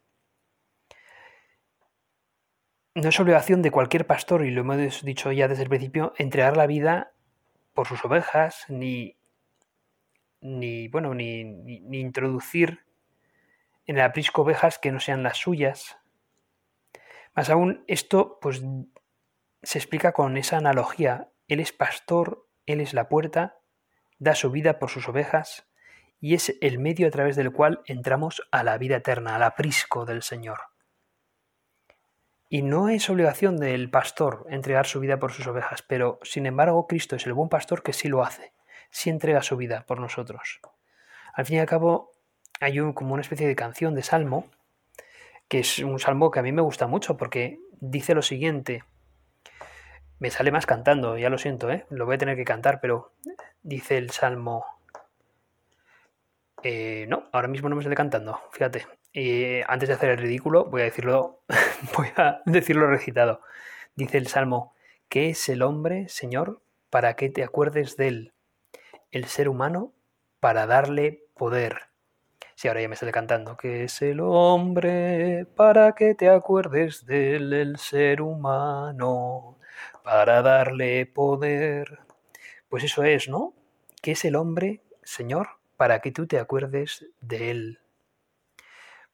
no 3.02 3.10
es 3.10 3.20
obligación 3.20 3.62
de 3.62 3.70
cualquier 3.70 4.08
pastor, 4.08 4.44
y 4.44 4.50
lo 4.50 4.62
hemos 4.62 5.04
dicho 5.04 5.32
ya 5.32 5.48
desde 5.48 5.64
el 5.64 5.70
principio, 5.70 6.14
entregar 6.18 6.58
la 6.58 6.66
vida 6.66 7.12
por 7.74 7.88
sus 7.88 8.04
ovejas, 8.04 8.66
ni, 8.70 9.18
ni 10.42 10.88
bueno, 10.88 11.14
ni, 11.14 11.44
ni, 11.44 12.00
introducir 12.00 12.86
en 13.86 13.98
el 13.98 14.02
aprisco 14.02 14.42
ovejas 14.42 14.80
que 14.80 14.92
no 14.92 15.00
sean 15.00 15.22
las 15.22 15.38
suyas. 15.38 16.00
Más 17.36 17.52
aún, 17.52 17.84
esto 17.86 18.40
pues 18.42 18.64
se 19.62 19.78
explica 19.78 20.12
con 20.12 20.36
esa 20.36 20.58
analogía. 20.58 21.30
Él 21.48 21.60
es 21.60 21.72
pastor, 21.72 22.48
Él 22.66 22.82
es 22.82 22.96
la 22.96 23.10
puerta, 23.10 23.60
da 24.18 24.34
su 24.34 24.50
vida 24.50 24.80
por 24.80 24.90
sus 24.90 25.08
ovejas 25.08 25.68
y 26.20 26.34
es 26.34 26.58
el 26.62 26.80
medio 26.80 27.08
a 27.08 27.12
través 27.12 27.36
del 27.36 27.52
cual 27.52 27.82
entramos 27.86 28.42
a 28.52 28.64
la 28.64 28.80
vida 28.80 28.96
eterna, 28.96 29.36
al 29.36 29.44
aprisco 29.44 30.06
del 30.06 30.24
Señor. 30.24 30.58
Y 32.50 32.62
no 32.62 32.88
es 32.88 33.10
obligación 33.10 33.58
del 33.58 33.90
pastor 33.90 34.46
entregar 34.50 34.86
su 34.86 35.00
vida 35.02 35.20
por 35.20 35.34
sus 35.34 35.48
ovejas, 35.48 35.82
pero 35.82 36.20
sin 36.24 36.46
embargo 36.46 36.88
Cristo 36.88 37.16
es 37.16 37.26
el 37.26 37.34
buen 37.34 37.50
pastor 37.50 37.84
que 37.84 37.92
sí 37.92 38.08
lo 38.08 38.24
hace, 38.24 38.54
sí 38.90 39.10
entrega 39.10 39.42
su 39.44 39.58
vida 39.58 39.84
por 39.86 40.00
nosotros. 40.00 40.62
Al 41.34 41.46
fin 41.46 41.58
y 41.58 41.60
al 41.60 41.68
cabo 41.68 42.12
hay 42.62 42.78
como 42.94 43.14
una 43.14 43.22
especie 43.22 43.48
de 43.48 43.56
canción 43.56 43.96
de 43.96 44.04
salmo, 44.04 44.48
que 45.50 45.60
es 45.60 45.80
un 45.80 46.00
salmo 46.00 46.32
que 46.32 46.40
a 46.40 46.44
mí 46.44 46.52
me 46.52 46.62
gusta 46.62 46.88
mucho 46.88 47.18
porque 47.18 47.60
dice 47.80 48.16
lo 48.16 48.22
siguiente, 48.22 48.84
me 50.20 50.32
sale 50.32 50.52
más 50.52 50.66
cantando, 50.66 51.18
ya 51.18 51.30
lo 51.30 51.38
siento, 51.38 51.70
¿eh? 51.70 51.86
lo 51.90 52.06
voy 52.06 52.16
a 52.16 52.18
tener 52.18 52.36
que 52.38 52.46
cantar, 52.46 52.80
pero 52.82 53.14
dice 53.62 53.98
el 53.98 54.10
salmo... 54.12 54.66
Eh, 56.64 57.06
no, 57.08 57.30
ahora 57.34 57.48
mismo 57.48 57.70
no 57.70 57.76
me 57.76 57.84
sale 57.84 57.96
cantando, 57.96 58.42
fíjate. 58.52 58.97
Y 59.20 59.62
antes 59.68 59.90
de 59.90 59.96
hacer 59.96 60.12
el 60.12 60.20
ridículo, 60.20 60.66
voy 60.66 60.82
a 60.82 60.84
decirlo, 60.84 61.42
voy 61.98 62.10
a 62.18 62.44
decirlo 62.46 62.86
recitado. 62.86 63.42
Dice 63.96 64.20
el 64.20 64.28
Salmo, 64.28 64.76
¿qué 65.10 65.30
es 65.30 65.50
el 65.50 65.64
hombre, 65.64 66.08
Señor, 66.08 66.62
para 66.92 67.16
que 67.16 67.32
te 67.32 67.44
acuerdes 67.44 67.98
de 67.98 68.10
él? 68.10 68.34
El 69.10 69.26
ser 69.26 69.50
humano, 69.50 69.92
para 70.40 70.68
darle 70.68 71.24
poder. 71.34 71.90
Sí, 72.54 72.68
ahora 72.68 72.82
ya 72.82 72.90
me 72.90 72.96
sale 72.96 73.12
cantando. 73.12 73.58
¿Qué 73.58 73.86
es 73.86 74.04
el 74.04 74.20
hombre 74.20 75.48
para 75.56 75.94
que 75.94 76.14
te 76.14 76.30
acuerdes 76.30 77.08
de 77.08 77.38
él, 77.38 77.54
el 77.54 77.78
ser 77.78 78.22
humano, 78.22 79.58
para 80.04 80.44
darle 80.44 81.08
poder? 81.08 82.02
Pues 82.70 82.84
eso 82.84 83.04
es, 83.04 83.30
¿no? 83.30 83.56
¿Qué 84.00 84.12
es 84.12 84.24
el 84.26 84.36
hombre, 84.36 84.82
Señor, 85.02 85.58
para 85.76 86.02
que 86.02 86.12
tú 86.12 86.28
te 86.28 86.38
acuerdes 86.38 87.08
de 87.20 87.50
él? 87.50 87.80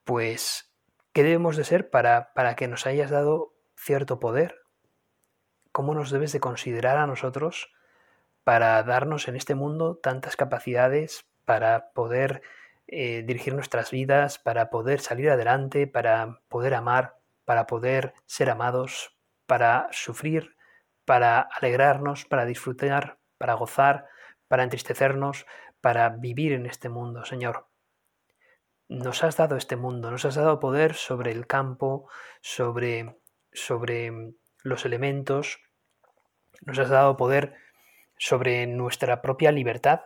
Pues, 0.04 0.72
¿qué 1.14 1.24
debemos 1.24 1.58
de 1.58 1.64
ser 1.64 1.90
para, 1.90 2.34
para 2.34 2.56
que 2.56 2.68
nos 2.68 2.86
hayas 2.86 3.10
dado 3.10 3.54
cierto 3.76 4.20
poder? 4.20 4.62
¿Cómo 5.72 5.96
nos 5.96 6.12
debes 6.12 6.32
de 6.32 6.40
considerar 6.40 6.98
a 6.98 7.08
nosotros 7.08 7.72
para 8.44 8.82
darnos 8.84 9.28
en 9.28 9.36
este 9.36 9.56
mundo 9.56 9.98
tantas 9.98 10.36
capacidades 10.36 11.26
para 11.46 11.92
poder 11.94 12.42
eh, 12.88 13.24
dirigir 13.26 13.56
nuestras 13.56 13.92
vidas, 13.92 14.38
para 14.38 14.70
poder 14.70 15.00
salir 15.00 15.30
adelante, 15.30 15.88
para 15.88 16.40
poder 16.50 16.74
amar, 16.74 17.18
para 17.46 17.66
poder 17.66 18.14
ser 18.26 18.50
amados, 18.50 19.18
para 19.48 19.88
sufrir, 19.92 20.56
para 21.06 21.42
alegrarnos, 21.42 22.26
para 22.26 22.46
disfrutar, 22.46 23.18
para 23.38 23.54
gozar, 23.54 24.08
para 24.48 24.64
entristecernos, 24.64 25.46
para 25.82 26.10
vivir 26.10 26.54
en 26.54 26.66
este 26.66 26.90
mundo, 26.90 27.26
Señor 27.26 27.73
nos 28.94 29.24
has 29.24 29.38
dado 29.38 29.58
este 29.58 29.76
mundo, 29.76 30.12
nos 30.12 30.26
has 30.26 30.36
dado 30.36 30.60
poder 30.60 30.94
sobre 30.94 31.32
el 31.32 31.48
campo, 31.48 32.08
sobre, 32.42 33.18
sobre 33.52 34.36
los 34.62 34.86
elementos, 34.86 35.60
nos 36.62 36.78
has 36.78 36.90
dado 36.90 37.18
poder 37.18 37.56
sobre 38.18 38.68
nuestra 38.68 39.22
propia 39.22 39.52
libertad 39.52 40.02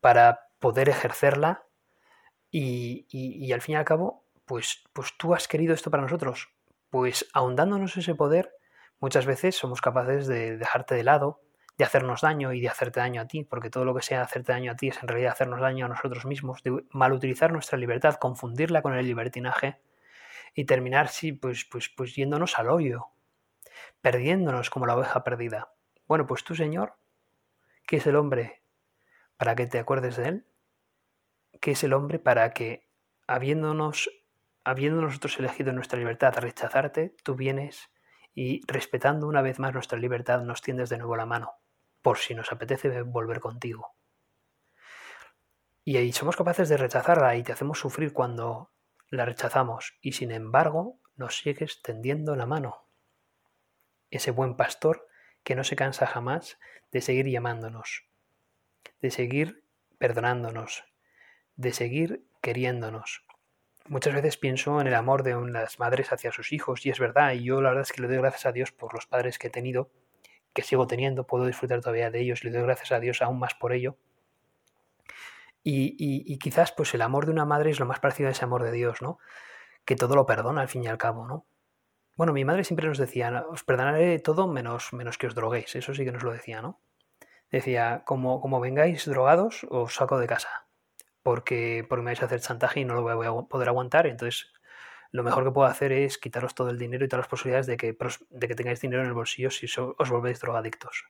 para 0.00 0.48
poder 0.60 0.88
ejercerla 0.88 1.64
y, 2.50 3.06
y, 3.10 3.52
al 3.52 3.60
fin 3.60 3.74
y 3.74 3.76
al 3.76 3.84
cabo, 3.84 4.24
pues, 4.46 4.84
pues 4.92 5.12
tú 5.18 5.34
has 5.34 5.48
querido 5.48 5.74
esto 5.74 5.90
para 5.90 6.02
nosotros. 6.02 6.48
Pues 6.90 7.28
ahondándonos 7.34 7.96
ese 7.96 8.14
poder, 8.14 8.54
muchas 9.00 9.26
veces 9.26 9.56
somos 9.56 9.82
capaces 9.82 10.26
de 10.26 10.56
dejarte 10.56 10.94
de 10.94 11.04
lado, 11.04 11.40
de 11.78 11.84
hacernos 11.84 12.22
daño 12.22 12.52
y 12.52 12.60
de 12.60 12.68
hacerte 12.68 12.98
daño 12.98 13.22
a 13.22 13.26
ti, 13.26 13.44
porque 13.44 13.70
todo 13.70 13.84
lo 13.84 13.94
que 13.94 14.02
sea 14.02 14.22
hacerte 14.22 14.52
daño 14.52 14.72
a 14.72 14.76
ti 14.76 14.88
es 14.88 15.00
en 15.00 15.08
realidad 15.08 15.32
hacernos 15.32 15.60
daño 15.60 15.86
a 15.86 15.88
nosotros 15.88 16.26
mismos, 16.26 16.62
de 16.64 16.84
malutilizar 16.90 17.52
nuestra 17.52 17.78
libertad, 17.78 18.16
confundirla 18.16 18.82
con 18.82 18.94
el 18.94 19.06
libertinaje 19.06 19.80
y 20.54 20.64
terminar 20.64 21.08
sí, 21.08 21.32
pues, 21.32 21.64
pues, 21.64 21.88
pues 21.88 22.16
yéndonos 22.16 22.58
al 22.58 22.68
hoyo, 22.68 23.06
perdiéndonos 24.00 24.70
como 24.70 24.86
la 24.86 24.96
oveja 24.96 25.22
perdida. 25.22 25.72
Bueno, 26.08 26.26
pues 26.26 26.42
tú, 26.42 26.56
Señor, 26.56 26.94
¿qué 27.86 27.98
es 27.98 28.06
el 28.08 28.16
hombre 28.16 28.64
para 29.36 29.54
que 29.54 29.68
te 29.68 29.78
acuerdes 29.78 30.16
de 30.16 30.28
él? 30.28 30.46
¿Qué 31.60 31.72
es 31.72 31.84
el 31.84 31.92
hombre 31.92 32.18
para 32.18 32.50
que, 32.50 32.88
habiéndonos, 33.28 34.10
habiendo 34.64 35.00
nosotros 35.00 35.38
elegido 35.38 35.72
nuestra 35.72 35.98
libertad 35.98 36.34
rechazarte, 36.38 37.14
tú 37.22 37.36
vienes 37.36 37.92
y 38.34 38.62
respetando 38.66 39.28
una 39.28 39.42
vez 39.42 39.60
más 39.60 39.72
nuestra 39.74 39.98
libertad 39.98 40.42
nos 40.42 40.60
tiendes 40.60 40.88
de 40.88 40.98
nuevo 40.98 41.16
la 41.16 41.26
mano? 41.26 41.52
Por 42.02 42.18
si 42.18 42.34
nos 42.34 42.52
apetece 42.52 43.02
volver 43.02 43.40
contigo. 43.40 43.94
Y 45.84 45.96
ahí 45.96 46.12
somos 46.12 46.36
capaces 46.36 46.68
de 46.68 46.76
rechazarla 46.76 47.36
y 47.36 47.42
te 47.42 47.52
hacemos 47.52 47.78
sufrir 47.78 48.12
cuando 48.12 48.70
la 49.10 49.24
rechazamos 49.24 49.96
y 50.00 50.12
sin 50.12 50.30
embargo 50.30 51.00
nos 51.16 51.38
sigues 51.38 51.80
tendiendo 51.82 52.36
la 52.36 52.46
mano. 52.46 52.86
Ese 54.10 54.30
buen 54.30 54.56
pastor 54.56 55.06
que 55.42 55.54
no 55.54 55.64
se 55.64 55.76
cansa 55.76 56.06
jamás 56.06 56.58
de 56.92 57.00
seguir 57.00 57.26
llamándonos, 57.26 58.04
de 59.00 59.10
seguir 59.10 59.64
perdonándonos, 59.98 60.84
de 61.56 61.72
seguir 61.72 62.26
queriéndonos. 62.40 63.24
Muchas 63.86 64.14
veces 64.14 64.36
pienso 64.36 64.80
en 64.80 64.86
el 64.86 64.94
amor 64.94 65.22
de 65.22 65.34
las 65.50 65.78
madres 65.78 66.12
hacia 66.12 66.32
sus 66.32 66.52
hijos 66.52 66.84
y 66.84 66.90
es 66.90 66.98
verdad, 66.98 67.32
y 67.32 67.44
yo 67.44 67.62
la 67.62 67.70
verdad 67.70 67.82
es 67.82 67.92
que 67.92 68.02
le 68.02 68.08
doy 68.08 68.18
gracias 68.18 68.44
a 68.44 68.52
Dios 68.52 68.72
por 68.72 68.92
los 68.92 69.06
padres 69.06 69.38
que 69.38 69.46
he 69.46 69.50
tenido 69.50 69.90
que 70.58 70.64
sigo 70.64 70.88
teniendo, 70.88 71.24
puedo 71.24 71.46
disfrutar 71.46 71.80
todavía 71.80 72.10
de 72.10 72.18
ellos, 72.18 72.42
le 72.42 72.50
doy 72.50 72.62
gracias 72.62 72.90
a 72.90 72.98
Dios 72.98 73.22
aún 73.22 73.38
más 73.38 73.54
por 73.54 73.72
ello. 73.72 73.96
Y, 75.62 76.36
quizás 76.38 76.72
pues 76.72 76.92
el 76.94 77.02
amor 77.02 77.26
de 77.26 77.32
una 77.32 77.44
madre 77.44 77.70
es 77.70 77.78
lo 77.78 77.86
más 77.86 78.00
parecido 78.00 78.28
a 78.28 78.32
ese 78.32 78.44
amor 78.44 78.64
de 78.64 78.72
Dios, 78.72 79.00
¿no? 79.00 79.18
Que 79.84 79.94
todo 79.94 80.16
lo 80.16 80.26
perdona 80.26 80.62
al 80.62 80.68
fin 80.68 80.82
y 80.82 80.88
al 80.88 80.98
cabo, 80.98 81.28
¿no? 81.28 81.46
Bueno, 82.16 82.32
mi 82.32 82.44
madre 82.44 82.64
siempre 82.64 82.88
nos 82.88 82.98
decía, 82.98 83.44
os 83.48 83.62
perdonaré 83.62 84.18
todo 84.18 84.48
menos, 84.48 84.92
menos 84.92 85.16
que 85.16 85.28
os 85.28 85.36
droguéis, 85.36 85.76
eso 85.76 85.94
sí 85.94 86.04
que 86.04 86.10
nos 86.10 86.24
lo 86.24 86.32
decía, 86.32 86.60
¿no? 86.60 86.80
Decía, 87.52 88.02
como, 88.04 88.40
como 88.40 88.58
vengáis 88.58 89.06
drogados, 89.06 89.64
os 89.70 89.94
saco 89.94 90.18
de 90.18 90.26
casa, 90.26 90.66
porque, 91.22 91.86
porque 91.88 92.02
me 92.02 92.10
vais 92.10 92.22
a 92.22 92.26
hacer 92.26 92.40
chantaje 92.40 92.80
y 92.80 92.84
no 92.84 92.94
lo 92.94 93.02
voy 93.02 93.26
a 93.26 93.48
poder 93.48 93.68
aguantar, 93.68 94.08
entonces 94.08 94.52
lo 95.10 95.22
mejor 95.22 95.44
que 95.44 95.50
puedo 95.50 95.66
hacer 95.66 95.92
es 95.92 96.18
quitaros 96.18 96.54
todo 96.54 96.70
el 96.70 96.78
dinero 96.78 97.04
y 97.04 97.08
todas 97.08 97.24
las 97.24 97.30
posibilidades 97.30 97.66
de 97.66 97.76
que, 97.76 97.96
de 98.30 98.48
que 98.48 98.54
tengáis 98.54 98.80
dinero 98.80 99.02
en 99.02 99.08
el 99.08 99.14
bolsillo 99.14 99.50
si 99.50 99.66
os 99.78 100.10
volvéis 100.10 100.40
drogadictos. 100.40 101.06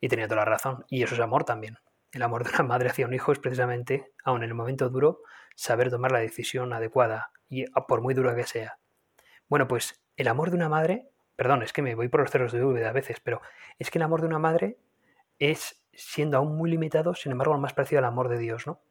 Y 0.00 0.08
tenía 0.08 0.28
toda 0.28 0.40
la 0.40 0.44
razón. 0.44 0.84
Y 0.88 1.02
eso 1.02 1.14
es 1.14 1.20
amor 1.20 1.44
también. 1.44 1.78
El 2.12 2.22
amor 2.22 2.44
de 2.44 2.50
una 2.50 2.62
madre 2.62 2.90
hacia 2.90 3.06
un 3.06 3.14
hijo 3.14 3.32
es 3.32 3.38
precisamente, 3.38 4.12
aun 4.24 4.42
en 4.42 4.50
el 4.50 4.54
momento 4.54 4.88
duro, 4.88 5.22
saber 5.54 5.90
tomar 5.90 6.12
la 6.12 6.20
decisión 6.20 6.72
adecuada, 6.72 7.32
y 7.48 7.64
por 7.86 8.00
muy 8.00 8.14
dura 8.14 8.36
que 8.36 8.44
sea. 8.44 8.78
Bueno, 9.48 9.66
pues 9.68 10.02
el 10.16 10.28
amor 10.28 10.50
de 10.50 10.56
una 10.56 10.68
madre, 10.68 11.08
perdón, 11.36 11.62
es 11.62 11.72
que 11.72 11.82
me 11.82 11.94
voy 11.94 12.08
por 12.08 12.20
los 12.20 12.30
cerros 12.30 12.52
de 12.52 12.60
duda 12.60 12.88
a 12.88 12.92
veces, 12.92 13.20
pero 13.20 13.40
es 13.78 13.90
que 13.90 13.98
el 13.98 14.02
amor 14.02 14.20
de 14.20 14.26
una 14.26 14.38
madre 14.38 14.78
es, 15.38 15.82
siendo 15.92 16.36
aún 16.36 16.56
muy 16.56 16.70
limitado, 16.70 17.14
sin 17.14 17.32
embargo, 17.32 17.54
lo 17.54 17.60
más 17.60 17.72
parecido 17.72 18.00
al 18.00 18.04
amor 18.04 18.28
de 18.28 18.38
Dios, 18.38 18.66
¿no? 18.66 18.82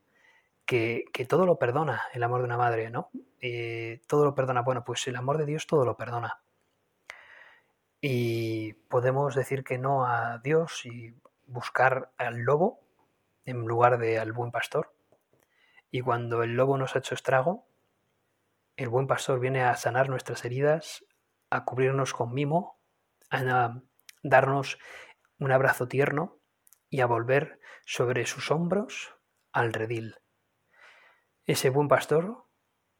Que, 0.67 1.05
todo 1.27 1.45
lo 1.45 1.57
perdona 1.57 2.03
el 2.13 2.21
amor 2.23 2.41
de 2.41 2.45
una 2.45 2.57
madre, 2.57 2.91
¿no? 2.91 3.09
Eh, 3.39 4.01
todo 4.05 4.25
lo 4.25 4.35
perdona. 4.35 4.61
Bueno, 4.61 4.83
pues 4.83 5.07
el 5.07 5.15
amor 5.15 5.37
de 5.37 5.45
Dios 5.45 5.65
todo 5.65 5.85
lo 5.85 5.97
perdona. 5.97 6.41
Y 8.01 8.73
podemos 8.89 9.33
decir 9.33 9.63
que 9.63 9.77
no 9.77 10.05
a 10.05 10.39
Dios 10.39 10.85
y 10.85 11.15
buscar 11.45 12.11
al 12.17 12.39
lobo 12.39 12.81
en 13.45 13.61
lugar 13.61 13.97
de 13.97 14.19
al 14.19 14.33
buen 14.33 14.51
pastor. 14.51 14.93
Y 15.89 16.01
cuando 16.01 16.43
el 16.43 16.55
lobo 16.55 16.77
nos 16.77 16.95
ha 16.95 16.99
hecho 16.99 17.15
estrago, 17.15 17.65
el 18.75 18.89
buen 18.89 19.07
pastor 19.07 19.39
viene 19.39 19.63
a 19.63 19.75
sanar 19.77 20.09
nuestras 20.09 20.45
heridas, 20.45 21.05
a 21.49 21.63
cubrirnos 21.63 22.13
con 22.13 22.33
mimo, 22.33 22.77
a 23.31 23.81
darnos 24.21 24.77
un 25.39 25.51
abrazo 25.51 25.87
tierno 25.87 26.37
y 26.89 27.01
a 27.01 27.05
volver 27.05 27.59
sobre 27.85 28.25
sus 28.25 28.51
hombros 28.51 29.15
al 29.51 29.73
redil. 29.73 30.17
Ese 31.47 31.69
buen 31.69 31.87
pastor 31.87 32.45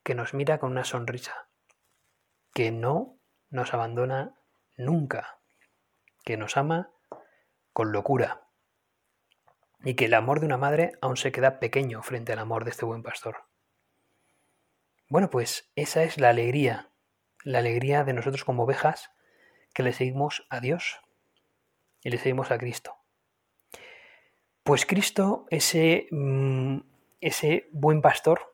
que 0.04 0.16
nos 0.16 0.34
mira 0.34 0.58
con 0.58 0.72
una 0.72 0.86
sonrisa, 0.86 1.50
que 2.54 2.72
no 2.72 3.20
nos 3.50 3.74
abandona 3.74 4.40
nunca, 4.78 5.42
que 6.24 6.38
nos 6.38 6.56
ama 6.56 6.90
con 7.74 7.92
locura 7.92 8.48
y 9.84 9.96
que 9.96 10.06
el 10.06 10.14
amor 10.14 10.40
de 10.40 10.46
una 10.46 10.56
madre 10.56 10.94
aún 11.02 11.18
se 11.18 11.34
queda 11.34 11.60
pequeño 11.60 12.02
frente 12.04 12.32
al 12.32 12.40
amor 12.40 12.64
de 12.64 12.72
este 12.72 12.86
buen 12.86 13.04
pastor. 13.04 13.44
Bueno, 15.10 15.30
pues 15.30 15.70
esa 15.76 16.04
es 16.04 16.18
la 16.18 16.30
alegría, 16.30 16.90
la 17.44 17.60
alegría 17.60 18.06
de 18.06 18.14
nosotros 18.14 18.46
como 18.46 18.64
ovejas 18.64 19.12
que 19.74 19.84
le 19.84 19.92
seguimos 19.92 20.48
a 20.50 20.62
Dios 20.62 21.02
y 22.02 22.12
le 22.12 22.18
seguimos 22.18 22.50
a 22.52 22.58
Cristo. 22.58 22.96
Pues 24.64 24.86
Cristo, 24.86 25.48
ese, 25.50 26.08
mm, 26.12 26.78
ese 27.22 27.68
buen 27.72 28.02
pastor, 28.02 28.54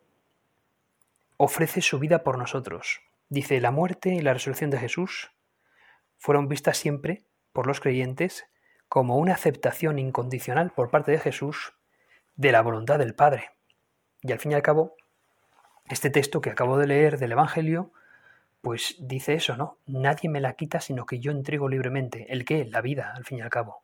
ofrece 1.37 1.81
su 1.81 1.99
vida 1.99 2.23
por 2.23 2.37
nosotros. 2.37 3.01
Dice, 3.29 3.59
la 3.59 3.71
muerte 3.71 4.09
y 4.13 4.21
la 4.21 4.33
resurrección 4.33 4.69
de 4.69 4.79
Jesús 4.79 5.31
fueron 6.17 6.47
vistas 6.47 6.77
siempre 6.77 7.25
por 7.51 7.67
los 7.67 7.79
creyentes 7.79 8.45
como 8.87 9.17
una 9.17 9.33
aceptación 9.33 9.99
incondicional 9.99 10.71
por 10.71 10.89
parte 10.89 11.11
de 11.11 11.19
Jesús 11.19 11.73
de 12.35 12.51
la 12.51 12.61
voluntad 12.61 12.99
del 12.99 13.15
Padre. 13.15 13.51
Y 14.21 14.31
al 14.31 14.39
fin 14.39 14.51
y 14.51 14.55
al 14.55 14.61
cabo, 14.61 14.95
este 15.89 16.09
texto 16.09 16.41
que 16.41 16.49
acabo 16.49 16.77
de 16.77 16.87
leer 16.87 17.17
del 17.17 17.33
Evangelio, 17.33 17.91
pues 18.61 18.95
dice 18.99 19.33
eso, 19.33 19.57
¿no? 19.57 19.79
Nadie 19.85 20.29
me 20.29 20.39
la 20.39 20.53
quita 20.53 20.79
sino 20.79 21.05
que 21.05 21.19
yo 21.19 21.31
entrego 21.31 21.67
libremente. 21.67 22.31
¿El 22.31 22.45
qué? 22.45 22.65
La 22.65 22.81
vida, 22.81 23.13
al 23.15 23.25
fin 23.25 23.39
y 23.39 23.41
al 23.41 23.49
cabo. 23.49 23.83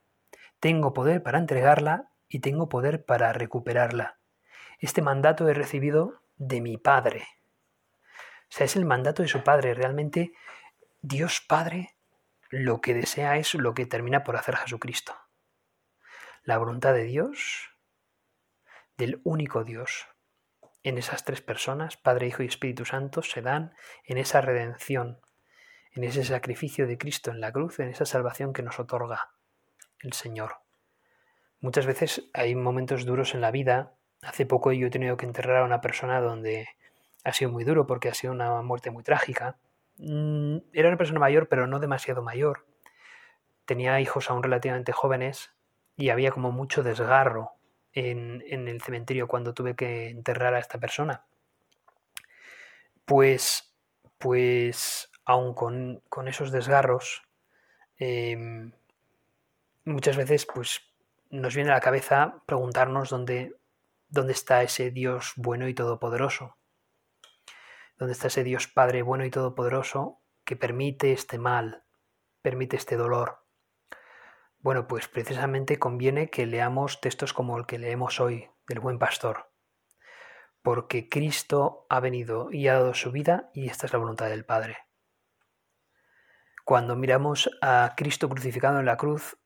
Tengo 0.59 0.93
poder 0.93 1.21
para 1.23 1.39
entregarla 1.39 2.11
y 2.29 2.39
tengo 2.39 2.69
poder 2.69 3.03
para 3.03 3.33
recuperarla. 3.33 4.19
Este 4.79 5.01
mandato 5.01 5.47
he 5.47 5.53
recibido 5.53 6.21
de 6.37 6.61
mi 6.61 6.77
Padre. 6.77 7.27
O 8.43 8.51
sea, 8.51 8.65
es 8.65 8.75
el 8.75 8.85
mandato 8.85 9.21
de 9.21 9.27
su 9.27 9.43
Padre. 9.43 9.73
Realmente 9.73 10.33
Dios 11.01 11.41
Padre 11.47 11.95
lo 12.49 12.81
que 12.81 12.93
desea 12.93 13.37
es 13.37 13.53
lo 13.53 13.73
que 13.73 13.85
termina 13.85 14.23
por 14.23 14.35
hacer 14.35 14.55
Jesucristo. 14.55 15.15
La 16.43 16.57
voluntad 16.57 16.93
de 16.93 17.03
Dios, 17.03 17.69
del 18.97 19.21
único 19.23 19.63
Dios, 19.63 20.07
en 20.83 20.97
esas 20.97 21.23
tres 21.25 21.41
personas, 21.41 21.97
Padre, 21.97 22.27
Hijo 22.27 22.41
y 22.41 22.47
Espíritu 22.47 22.85
Santo, 22.85 23.21
se 23.21 23.41
dan 23.41 23.75
en 24.05 24.17
esa 24.17 24.41
redención, 24.41 25.19
en 25.91 26.05
ese 26.05 26.23
sacrificio 26.23 26.87
de 26.87 26.97
Cristo 26.97 27.31
en 27.31 27.41
la 27.41 27.51
cruz, 27.51 27.79
en 27.79 27.89
esa 27.89 28.05
salvación 28.05 28.53
que 28.53 28.63
nos 28.63 28.79
otorga 28.79 29.31
el 29.99 30.13
Señor. 30.13 30.61
Muchas 31.59 31.85
veces 31.85 32.29
hay 32.33 32.55
momentos 32.55 33.05
duros 33.05 33.35
en 33.35 33.41
la 33.41 33.51
vida. 33.51 33.93
Hace 34.21 34.45
poco 34.45 34.71
yo 34.71 34.87
he 34.87 34.91
tenido 34.91 35.17
que 35.17 35.25
enterrar 35.25 35.57
a 35.57 35.65
una 35.65 35.81
persona 35.81 36.19
donde 36.21 36.67
ha 37.23 37.33
sido 37.33 37.51
muy 37.51 37.63
duro 37.63 37.87
porque 37.87 38.09
ha 38.09 38.13
sido 38.13 38.33
una 38.33 38.61
muerte 38.61 38.91
muy 38.91 39.03
trágica. 39.03 39.57
Mm, 39.97 40.57
era 40.73 40.89
una 40.89 40.97
persona 40.97 41.19
mayor, 41.19 41.47
pero 41.47 41.67
no 41.67 41.79
demasiado 41.79 42.21
mayor. 42.21 42.65
Tenía 43.65 43.99
hijos 43.99 44.29
aún 44.29 44.43
relativamente 44.43 44.91
jóvenes 44.91 45.51
y 45.95 46.09
había 46.09 46.31
como 46.31 46.51
mucho 46.51 46.83
desgarro 46.83 47.53
en, 47.93 48.41
el 48.67 48.81
cementerio 48.81 49.27
cuando 49.27 49.53
tuve 49.53 49.75
que 49.75 50.09
enterrar 50.09 50.53
a 50.53 50.59
esta 50.59 50.79
persona. 50.79 51.25
Pues, 53.05 53.75
pues, 54.17 55.11
aún 55.25 55.53
con, 55.53 56.27
esos 56.27 56.51
desgarros, 56.51 57.23
em, 57.97 58.71
muchas 59.85 60.15
veces 60.17 60.45
pues, 60.45 60.81
nos 61.29 61.55
viene 61.55 61.71
a 61.71 61.75
la 61.75 61.81
cabeza 61.81 62.41
preguntarnos 62.45 63.09
dónde, 63.09 63.55
dónde 64.09 64.33
está 64.33 64.63
ese 64.63 64.91
Dios 64.91 65.33
bueno 65.35 65.67
y 65.67 65.73
todopoderoso. 65.73 66.57
¿Dónde 67.97 68.13
está 68.13 68.27
ese 68.27 68.43
Dios 68.43 68.67
Padre 68.67 69.01
bueno 69.01 69.25
y 69.25 69.29
todopoderoso 69.29 70.21
que 70.43 70.55
permite 70.55 71.11
este 71.11 71.37
mal, 71.37 71.85
permite 72.41 72.75
este 72.75 72.97
dolor? 72.97 73.45
Bueno, 74.57 74.87
pues 74.87 75.07
precisamente 75.07 75.79
conviene 75.79 76.29
que 76.29 76.45
leamos 76.45 76.99
textos 77.01 77.33
como 77.33 77.57
el 77.57 77.65
que 77.65 77.79
leemos 77.79 78.19
hoy 78.19 78.49
del 78.67 78.79
buen 78.79 78.99
pastor, 78.99 79.51
porque 80.61 81.07
Cristo 81.07 81.85
ha 81.89 81.99
venido 81.99 82.51
y 82.51 82.67
ha 82.67 82.73
dado 82.73 82.93
su 82.93 83.11
vida 83.11 83.51
y 83.53 83.69
esta 83.69 83.85
es 83.85 83.93
la 83.93 83.99
voluntad 83.99 84.27
del 84.29 84.45
Padre. 84.45 84.77
Cuando 86.65 86.95
miramos 86.95 87.49
a 87.61 87.93
Cristo 87.95 88.27
crucificado 88.27 88.79
en 88.79 88.85
la 88.85 88.97
cruz, 88.97 89.38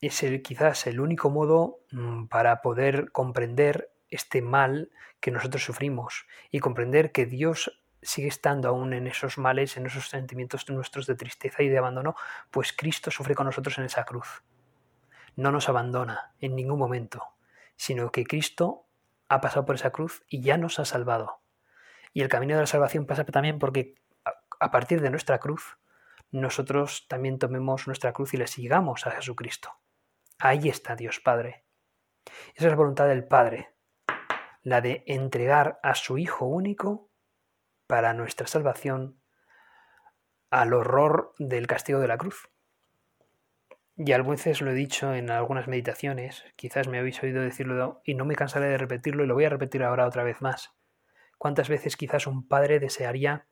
es 0.00 0.22
el, 0.22 0.42
quizás 0.42 0.86
el 0.86 1.00
único 1.00 1.30
modo 1.30 1.80
mm, 1.90 2.26
para 2.26 2.62
poder 2.62 3.10
comprender 3.12 3.90
este 4.10 4.42
mal 4.42 4.90
que 5.20 5.30
nosotros 5.30 5.64
sufrimos 5.64 6.26
y 6.50 6.60
comprender 6.60 7.12
que 7.12 7.26
Dios 7.26 7.82
sigue 8.02 8.28
estando 8.28 8.68
aún 8.68 8.92
en 8.92 9.06
esos 9.06 9.38
males, 9.38 9.76
en 9.76 9.86
esos 9.86 10.08
sentimientos 10.08 10.68
nuestros 10.68 11.06
de 11.06 11.16
tristeza 11.16 11.62
y 11.62 11.68
de 11.68 11.78
abandono, 11.78 12.14
pues 12.50 12.72
Cristo 12.72 13.10
sufre 13.10 13.34
con 13.34 13.46
nosotros 13.46 13.76
en 13.78 13.84
esa 13.84 14.04
cruz. 14.04 14.44
No 15.34 15.50
nos 15.50 15.68
abandona 15.68 16.32
en 16.40 16.54
ningún 16.54 16.78
momento, 16.78 17.24
sino 17.76 18.10
que 18.12 18.24
Cristo 18.24 18.86
ha 19.28 19.40
pasado 19.40 19.66
por 19.66 19.74
esa 19.74 19.90
cruz 19.90 20.22
y 20.28 20.42
ya 20.42 20.56
nos 20.56 20.78
ha 20.78 20.84
salvado. 20.84 21.40
Y 22.12 22.22
el 22.22 22.28
camino 22.28 22.54
de 22.54 22.60
la 22.62 22.66
salvación 22.66 23.06
pasa 23.06 23.24
también 23.24 23.58
porque 23.58 23.96
a 24.60 24.70
partir 24.70 25.00
de 25.00 25.10
nuestra 25.10 25.38
cruz, 25.38 25.78
nosotros 26.30 27.06
también 27.08 27.38
tomemos 27.38 27.86
nuestra 27.86 28.12
cruz 28.12 28.34
y 28.34 28.36
le 28.36 28.46
sigamos 28.46 29.06
a 29.06 29.12
Jesucristo. 29.12 29.72
Ahí 30.38 30.68
está 30.68 30.94
Dios 30.94 31.20
Padre. 31.20 31.64
Esa 32.54 32.66
es 32.66 32.70
la 32.70 32.76
voluntad 32.76 33.08
del 33.08 33.26
Padre, 33.26 33.74
la 34.62 34.80
de 34.80 35.02
entregar 35.06 35.80
a 35.82 35.94
su 35.94 36.18
Hijo 36.18 36.46
único 36.46 37.10
para 37.86 38.14
nuestra 38.14 38.46
salvación 38.46 39.20
al 40.50 40.74
horror 40.74 41.34
del 41.38 41.66
castigo 41.66 41.98
de 41.98 42.08
la 42.08 42.18
cruz. 42.18 42.48
Y 43.96 44.12
algunas 44.12 44.44
veces 44.44 44.60
lo 44.60 44.70
he 44.70 44.74
dicho 44.74 45.12
en 45.12 45.30
algunas 45.30 45.66
meditaciones, 45.66 46.44
quizás 46.54 46.86
me 46.86 47.00
habéis 47.00 47.20
oído 47.22 47.42
decirlo 47.42 48.00
y 48.04 48.14
no 48.14 48.24
me 48.24 48.36
cansaré 48.36 48.66
de 48.66 48.78
repetirlo 48.78 49.24
y 49.24 49.26
lo 49.26 49.34
voy 49.34 49.44
a 49.44 49.50
repetir 49.50 49.82
ahora 49.82 50.06
otra 50.06 50.22
vez 50.22 50.40
más. 50.40 50.72
¿Cuántas 51.36 51.68
veces 51.68 51.96
quizás 51.96 52.28
un 52.28 52.46
padre 52.46 52.78
desearía 52.78 53.48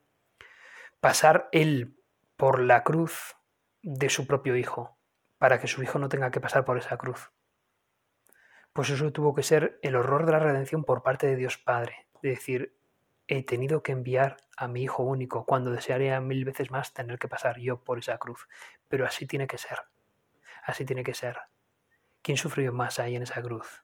pasar 1.01 1.49
él 1.51 1.97
por 2.37 2.61
la 2.61 2.83
cruz 2.83 3.35
de 3.81 4.09
su 4.09 4.25
propio 4.25 4.55
hijo, 4.55 4.96
para 5.37 5.59
que 5.59 5.67
su 5.67 5.83
hijo 5.83 5.99
no 5.99 6.09
tenga 6.09 6.31
que 6.31 6.39
pasar 6.39 6.65
por 6.65 6.77
esa 6.77 6.97
cruz? 6.97 7.31
Pues 8.73 8.89
eso 8.89 9.11
tuvo 9.11 9.33
que 9.33 9.43
ser 9.43 9.79
el 9.81 9.95
horror 9.95 10.25
de 10.25 10.33
la 10.33 10.39
redención 10.39 10.83
por 10.83 11.01
parte 11.01 11.27
de 11.27 11.35
Dios 11.35 11.57
Padre, 11.57 12.07
de 12.21 12.29
decir, 12.29 12.77
he 13.27 13.43
tenido 13.43 13.83
que 13.83 13.91
enviar 13.91 14.37
a 14.55 14.67
mi 14.67 14.83
hijo 14.83 15.03
único 15.03 15.45
cuando 15.45 15.71
desearía 15.71 16.19
mil 16.21 16.45
veces 16.45 16.71
más 16.71 16.93
tener 16.93 17.19
que 17.19 17.27
pasar 17.27 17.59
yo 17.59 17.83
por 17.83 17.99
esa 17.99 18.17
cruz. 18.17 18.47
Pero 18.87 19.05
así 19.05 19.27
tiene 19.27 19.47
que 19.47 19.57
ser. 19.57 19.79
Así 20.63 20.85
tiene 20.85 21.03
que 21.03 21.13
ser. 21.13 21.37
¿Quién 22.21 22.37
sufrió 22.37 22.73
más 22.73 22.99
ahí 22.99 23.15
en 23.15 23.23
esa 23.23 23.41
cruz? 23.41 23.83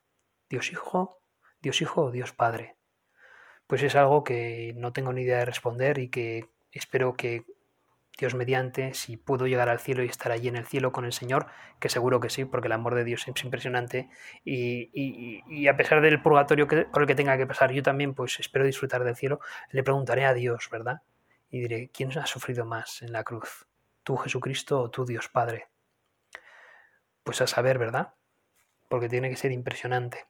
¿Dios 0.50 0.72
Hijo? 0.72 1.20
¿Dios 1.62 1.82
Hijo 1.82 2.04
o 2.04 2.12
Dios 2.12 2.34
Padre? 2.34 2.76
Pues 3.68 3.84
es 3.84 3.96
algo 3.96 4.24
que 4.24 4.74
no 4.76 4.94
tengo 4.94 5.14
ni 5.14 5.22
idea 5.22 5.40
de 5.40 5.46
responder 5.46 5.98
y 5.98 6.10
que 6.10 6.50
espero 6.72 7.14
que 7.14 7.46
Dios 8.18 8.36
mediante, 8.36 8.94
si 8.94 9.18
puedo 9.18 9.48
llegar 9.48 9.70
al 9.70 9.80
cielo 9.80 10.04
y 10.04 10.08
estar 10.08 10.32
allí 10.32 10.48
en 10.48 10.56
el 10.56 10.66
cielo 10.66 10.92
con 10.92 11.06
el 11.06 11.14
Señor, 11.14 11.48
que 11.80 11.90
seguro 11.90 12.20
que 12.20 12.30
sí, 12.30 12.46
porque 12.46 12.68
el 12.68 12.74
amor 12.74 12.94
de 12.94 13.04
Dios 13.04 13.28
es 13.28 13.44
impresionante 13.44 14.10
y, 14.46 15.68
a 15.68 15.76
pesar 15.76 16.02
del 16.02 16.22
purgatorio 16.22 16.68
que, 16.68 16.86
por 16.86 17.02
el 17.02 17.08
que 17.08 17.16
tenga 17.16 17.38
que 17.38 17.48
pasar, 17.48 17.72
yo 17.72 17.82
también 17.82 18.14
pues 18.14 18.40
espero 18.40 18.66
disfrutar 18.66 19.04
del 19.04 19.16
cielo, 19.16 19.40
le 19.72 19.84
preguntaré 19.84 20.26
a 20.26 20.34
Dios, 20.34 20.70
¿verdad? 20.72 21.02
Y 21.50 21.62
diré, 21.62 21.90
¿quién 21.92 22.16
ha 22.18 22.26
sufrido 22.26 22.66
más 22.66 23.02
en 23.02 23.12
la 23.12 23.24
cruz? 23.24 23.68
¿Tú 24.04 24.16
Jesucristo 24.18 24.80
o 24.80 24.90
tú 24.92 25.06
Dios 25.06 25.30
Padre? 25.30 25.70
Pues 27.24 27.42
a 27.42 27.48
saber, 27.48 27.80
¿verdad? 27.80 28.14
Porque 28.90 29.10
tiene 29.10 29.30
que 29.30 29.38
ser 29.38 29.52
impresionante. 29.52 30.28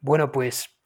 Bueno, 0.00 0.32
pues 0.32 0.79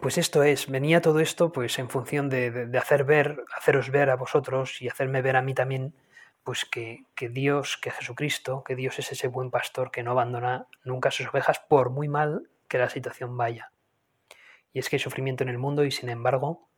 pues 0.00 0.18
esto 0.18 0.42
es, 0.42 0.68
venía 0.70 1.00
todo 1.00 1.20
esto 1.20 1.52
pues 1.52 1.78
en 1.78 1.88
función 1.88 2.28
de, 2.28 2.70
hacer 2.78 3.04
ver, 3.04 3.44
haceros 3.56 3.90
ver 3.90 4.10
a 4.10 4.16
vosotros 4.16 4.80
y 4.82 4.88
hacerme 4.88 5.22
ver 5.22 5.36
a 5.36 5.42
mí 5.42 5.54
también, 5.54 5.94
pues 6.44 6.64
que, 6.64 7.04
que, 7.14 7.28
Dios, 7.28 7.76
que 7.76 7.90
Jesucristo, 7.90 8.62
que 8.64 8.76
Dios 8.76 8.98
es 8.98 9.12
ese 9.12 9.28
buen 9.28 9.50
pastor 9.50 9.90
que 9.90 10.02
no 10.02 10.12
abandona 10.12 10.66
nunca 10.84 11.10
sus 11.10 11.28
ovejas 11.28 11.60
por 11.68 11.90
muy 11.90 12.08
mal 12.08 12.48
que 12.68 12.78
la 12.78 12.88
situación 12.88 13.36
vaya. 13.36 13.72
Y 14.72 14.78
es 14.78 14.88
que 14.88 14.96
hay 14.96 15.00
sufrimiento 15.00 15.42
en 15.42 15.48
el 15.48 15.58
mundo 15.58 15.84
y 15.84 15.90
sin 15.90 16.08
embargo 16.08 16.68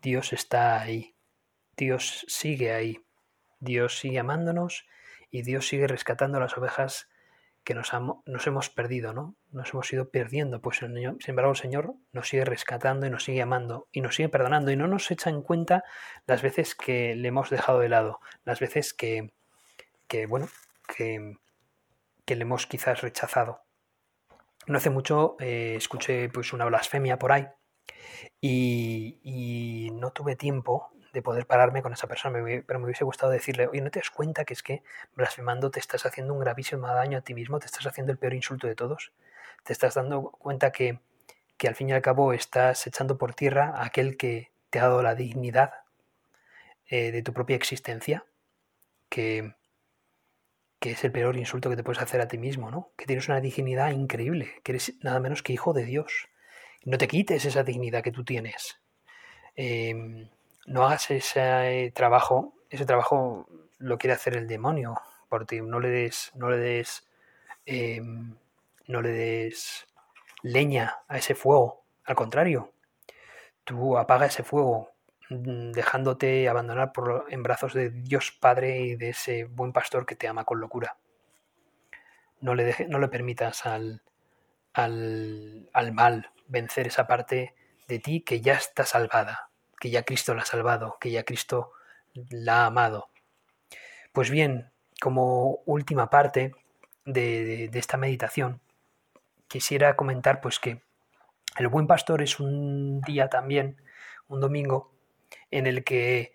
Dios 0.00 0.32
está 0.32 0.80
ahí. 0.80 1.14
Dios 1.76 2.24
sigue 2.28 2.72
ahí. 2.72 3.04
Dios 3.60 3.98
sigue 3.98 4.20
amándonos 4.20 4.86
y 5.30 5.42
Dios 5.42 5.66
sigue 5.66 5.86
rescatando 5.86 6.38
a 6.38 6.40
las 6.40 6.56
ovejas 6.56 7.08
que 7.64 7.74
nos, 7.74 7.90
nos, 8.24 8.46
hemos 8.46 8.70
perdido, 8.70 9.12
¿no? 9.12 9.34
Nos 9.52 9.72
hemos 9.72 9.92
ido 9.92 10.10
perdiendo, 10.10 10.60
pues 10.60 10.78
sin 10.78 10.96
embargo 10.96 11.50
el 11.50 11.56
Señor 11.56 11.94
nos 12.12 12.28
sigue 12.28 12.44
rescatando 12.44 13.06
y 13.06 13.10
nos 13.10 13.24
sigue 13.24 13.42
amando 13.42 13.88
y 13.92 14.00
nos 14.00 14.14
sigue 14.14 14.28
perdonando 14.28 14.70
y 14.70 14.76
no 14.76 14.86
nos 14.86 15.10
echa 15.10 15.30
en 15.30 15.42
cuenta 15.42 15.84
las 16.26 16.40
veces 16.42 16.74
que 16.74 17.14
le 17.14 17.28
hemos 17.28 17.50
dejado 17.50 17.80
de 17.80 17.88
lado, 17.88 18.20
las 18.44 18.60
veces 18.60 18.94
que, 18.94 19.32
que 20.06 20.26
bueno, 20.26 20.48
que, 20.96 21.36
que, 22.24 22.36
le 22.36 22.42
hemos 22.42 22.66
quizás 22.66 23.02
rechazado. 23.02 23.60
No 24.66 24.78
hace 24.78 24.90
mucho 24.90 25.36
eh, 25.40 25.74
escuché 25.76 26.28
pues 26.30 26.52
una 26.52 26.64
blasfemia 26.64 27.18
por 27.18 27.32
ahí 27.32 27.46
y 28.40 29.90
no 29.92 30.10
tuve 30.12 30.36
tiempo 30.36 30.90
de 31.12 31.22
poder 31.22 31.46
pararme 31.46 31.82
con 31.82 31.92
esa 31.92 32.06
persona, 32.06 32.38
pero 32.66 32.78
me 32.78 32.84
hubiese 32.84 33.04
gustado 33.04 33.32
decirle, 33.32 33.66
oye, 33.66 33.80
¿no 33.80 33.90
te 33.90 34.00
das 34.00 34.10
cuenta 34.10 34.44
que 34.44 34.54
es 34.54 34.62
que 34.62 34.82
blasfemando 35.14 35.70
te 35.70 35.80
estás 35.80 36.06
haciendo 36.06 36.34
un 36.34 36.40
gravísimo 36.40 36.86
daño 36.86 37.18
a 37.18 37.20
ti 37.22 37.34
mismo? 37.34 37.58
¿Te 37.58 37.66
estás 37.66 37.86
haciendo 37.86 38.12
el 38.12 38.18
peor 38.18 38.34
insulto 38.34 38.66
de 38.66 38.74
todos? 38.74 39.12
¿Te 39.64 39.72
estás 39.72 39.94
dando 39.94 40.30
cuenta 40.32 40.70
que, 40.70 41.00
que 41.56 41.68
al 41.68 41.74
fin 41.74 41.88
y 41.88 41.92
al 41.92 42.02
cabo 42.02 42.32
estás 42.32 42.86
echando 42.86 43.18
por 43.18 43.34
tierra 43.34 43.72
a 43.74 43.86
aquel 43.86 44.16
que 44.16 44.50
te 44.70 44.78
ha 44.78 44.82
dado 44.82 45.02
la 45.02 45.14
dignidad 45.14 45.72
eh, 46.86 47.10
de 47.10 47.22
tu 47.22 47.32
propia 47.32 47.56
existencia? 47.56 48.24
Que, 49.08 49.54
que 50.78 50.90
es 50.92 51.04
el 51.04 51.12
peor 51.12 51.36
insulto 51.36 51.70
que 51.70 51.76
te 51.76 51.82
puedes 51.82 52.02
hacer 52.02 52.20
a 52.20 52.28
ti 52.28 52.38
mismo, 52.38 52.70
¿no? 52.70 52.92
Que 52.96 53.06
tienes 53.06 53.28
una 53.28 53.40
dignidad 53.40 53.90
increíble, 53.90 54.60
que 54.62 54.72
eres 54.72 54.94
nada 55.02 55.18
menos 55.20 55.42
que 55.42 55.52
hijo 55.52 55.72
de 55.72 55.84
Dios. 55.84 56.28
No 56.84 56.98
te 56.98 57.08
quites 57.08 57.44
esa 57.44 57.64
dignidad 57.64 58.02
que 58.02 58.12
tú 58.12 58.24
tienes. 58.24 58.80
Eh, 59.56 60.28
no 60.68 60.84
hagas 60.84 61.10
ese 61.10 61.90
trabajo, 61.94 62.54
ese 62.68 62.84
trabajo 62.84 63.46
lo 63.78 63.98
quiere 63.98 64.14
hacer 64.14 64.36
el 64.36 64.46
demonio 64.46 65.00
por 65.28 65.46
ti, 65.46 65.60
no 65.62 65.80
le 65.80 65.88
des, 65.88 66.32
no 66.34 66.50
le 66.50 66.58
des, 66.58 67.08
em, 67.66 68.36
no 68.86 69.02
le 69.02 69.10
des 69.10 69.86
leña 70.42 70.98
a 71.08 71.16
ese 71.18 71.34
fuego, 71.34 71.84
al 72.04 72.16
contrario, 72.16 72.72
tú 73.64 73.96
apaga 73.98 74.26
ese 74.26 74.42
fuego, 74.42 74.92
mm, 75.30 75.72
dejándote 75.72 76.48
abandonar 76.48 76.92
por, 76.92 77.26
en 77.30 77.42
brazos 77.42 77.72
de 77.74 77.90
Dios 77.90 78.32
Padre 78.32 78.80
y 78.80 78.96
de 78.96 79.10
ese 79.10 79.44
buen 79.44 79.72
pastor 79.72 80.06
que 80.06 80.16
te 80.16 80.28
ama 80.28 80.44
con 80.44 80.60
locura. 80.60 80.98
No 82.40 82.54
le, 82.54 82.86
no 82.88 82.98
le 82.98 83.08
permitas 83.08 83.66
al, 83.66 84.02
al, 84.74 85.70
al 85.72 85.92
mal 85.92 86.30
vencer 86.46 86.86
esa 86.86 87.06
parte 87.06 87.54
de 87.88 87.98
ti 87.98 88.20
que 88.20 88.40
ya 88.40 88.54
está 88.54 88.84
salvada, 88.84 89.48
que 89.78 89.90
ya 89.90 90.02
Cristo 90.02 90.34
la 90.34 90.42
ha 90.42 90.46
salvado, 90.46 90.96
que 91.00 91.10
ya 91.10 91.24
Cristo 91.24 91.72
la 92.30 92.62
ha 92.62 92.66
amado. 92.66 93.08
Pues 94.12 94.30
bien, 94.30 94.70
como 95.00 95.60
última 95.66 96.10
parte 96.10 96.52
de, 97.04 97.70
esta 97.72 97.96
meditación, 97.96 98.60
quisiera 99.46 99.96
comentar 99.96 100.40
pues 100.40 100.58
que 100.58 100.82
el 101.56 101.68
buen 101.68 101.86
pastor 101.86 102.22
es 102.22 102.40
un 102.40 103.00
día 103.02 103.28
también, 103.28 103.80
un 104.28 104.40
domingo, 104.40 104.92
en 105.50 105.66
el 105.66 105.84
que, 105.84 106.34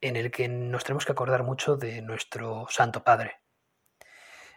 en 0.00 0.16
el 0.16 0.30
que 0.30 0.48
nos 0.48 0.84
tenemos 0.84 1.06
que 1.06 1.12
acordar 1.12 1.42
mucho 1.42 1.76
de 1.76 2.02
nuestro 2.02 2.66
Santo 2.68 3.02
Padre. 3.02 3.36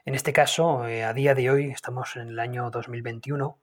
En 0.05 0.13
este 0.13 0.33
caso, 0.33 0.87
eh, 0.87 1.03
a 1.03 1.13
día 1.13 1.33
de 1.33 1.49
hoy, 1.49 1.71
estamos 1.71 2.15
en 2.15 2.29
el 2.29 2.39
año 2.39 2.69
2021, 2.69 3.57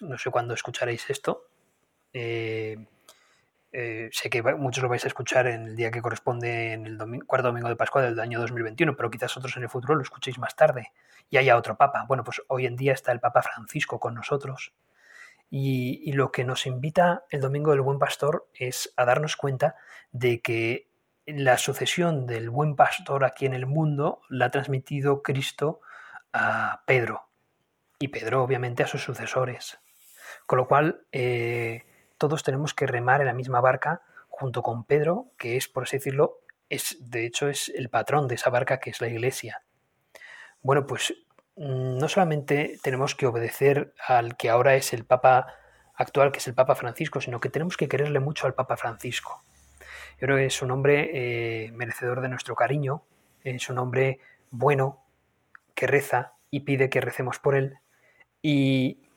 no 0.00 0.18
sé 0.18 0.30
cuándo 0.30 0.54
escucharéis 0.54 1.10
esto, 1.10 1.48
eh, 2.12 2.86
eh, 3.72 4.10
sé 4.12 4.30
que 4.30 4.42
muchos 4.42 4.82
lo 4.82 4.88
vais 4.88 5.04
a 5.04 5.08
escuchar 5.08 5.46
en 5.46 5.68
el 5.68 5.76
día 5.76 5.90
que 5.90 6.02
corresponde 6.02 6.72
en 6.72 6.86
el 6.86 7.24
cuarto 7.26 7.48
domingo 7.48 7.68
de 7.68 7.76
Pascua 7.76 8.02
del 8.02 8.20
año 8.20 8.38
2021, 8.40 8.96
pero 8.96 9.10
quizás 9.10 9.36
otros 9.36 9.56
en 9.56 9.62
el 9.62 9.68
futuro 9.68 9.94
lo 9.94 10.02
escuchéis 10.02 10.38
más 10.38 10.54
tarde 10.54 10.92
y 11.30 11.38
haya 11.38 11.56
otro 11.56 11.76
papa. 11.76 12.04
Bueno, 12.06 12.24
pues 12.24 12.42
hoy 12.48 12.66
en 12.66 12.76
día 12.76 12.92
está 12.92 13.12
el 13.12 13.20
Papa 13.20 13.42
Francisco 13.42 13.98
con 13.98 14.14
nosotros 14.14 14.74
y, 15.50 16.02
y 16.04 16.12
lo 16.12 16.30
que 16.30 16.44
nos 16.44 16.66
invita 16.66 17.24
el 17.30 17.40
Domingo 17.40 17.70
del 17.70 17.80
Buen 17.80 17.98
Pastor 17.98 18.48
es 18.54 18.92
a 18.96 19.04
darnos 19.04 19.36
cuenta 19.36 19.76
de 20.10 20.40
que 20.42 20.88
la 21.26 21.56
sucesión 21.56 22.26
del 22.26 22.50
Buen 22.50 22.76
Pastor 22.76 23.24
aquí 23.24 23.46
en 23.46 23.54
el 23.54 23.66
mundo 23.66 24.20
la 24.28 24.46
ha 24.46 24.50
transmitido 24.50 25.22
Cristo 25.22 25.80
a 26.32 26.82
Pedro 26.86 27.28
y 27.98 28.08
Pedro 28.08 28.42
obviamente 28.42 28.82
a 28.82 28.86
sus 28.86 29.02
sucesores. 29.02 29.78
Con 30.46 30.58
lo 30.58 30.66
cual, 30.66 31.06
eh, 31.12 31.84
todos 32.22 32.44
tenemos 32.44 32.72
que 32.72 32.86
remar 32.86 33.20
en 33.20 33.26
la 33.26 33.32
misma 33.32 33.60
barca 33.60 34.00
junto 34.28 34.62
con 34.62 34.84
Pedro, 34.84 35.32
que 35.36 35.56
es, 35.56 35.66
por 35.66 35.82
así 35.82 35.96
decirlo, 35.96 36.38
es, 36.68 37.10
de 37.10 37.26
hecho 37.26 37.48
es 37.48 37.68
el 37.68 37.88
patrón 37.88 38.28
de 38.28 38.36
esa 38.36 38.48
barca 38.48 38.78
que 38.78 38.90
es 38.90 39.00
la 39.00 39.08
iglesia. 39.08 39.64
Bueno, 40.62 40.86
pues 40.86 41.12
mm, 41.56 41.98
no 41.98 42.08
solamente 42.08 42.78
tenemos 42.80 43.16
que 43.16 43.26
obedecer 43.26 43.92
al 44.06 44.36
que 44.36 44.50
ahora 44.50 44.76
es 44.76 44.92
el 44.92 45.04
Papa 45.04 45.48
actual, 45.96 46.30
que 46.30 46.38
es 46.38 46.46
el 46.46 46.54
Papa 46.54 46.76
Francisco, 46.76 47.20
sino 47.20 47.40
que 47.40 47.48
tenemos 47.48 47.76
que 47.76 47.88
quererle 47.88 48.20
mucho 48.20 48.46
al 48.46 48.54
Papa 48.54 48.76
Francisco. 48.76 49.42
Yo 50.20 50.26
creo 50.28 50.36
que 50.36 50.46
es 50.46 50.62
un 50.62 50.70
hombre 50.70 51.10
eh, 51.64 51.72
merecedor 51.72 52.20
de 52.20 52.28
nuestro 52.28 52.54
cariño, 52.54 53.02
es 53.42 53.68
un 53.68 53.78
hombre 53.78 54.20
bueno, 54.52 55.02
que 55.74 55.88
reza 55.88 56.34
y 56.52 56.60
pide 56.60 56.88
que 56.88 57.00
recemos 57.00 57.40
por 57.40 57.56
él. 57.56 57.78
Y, 58.40 59.08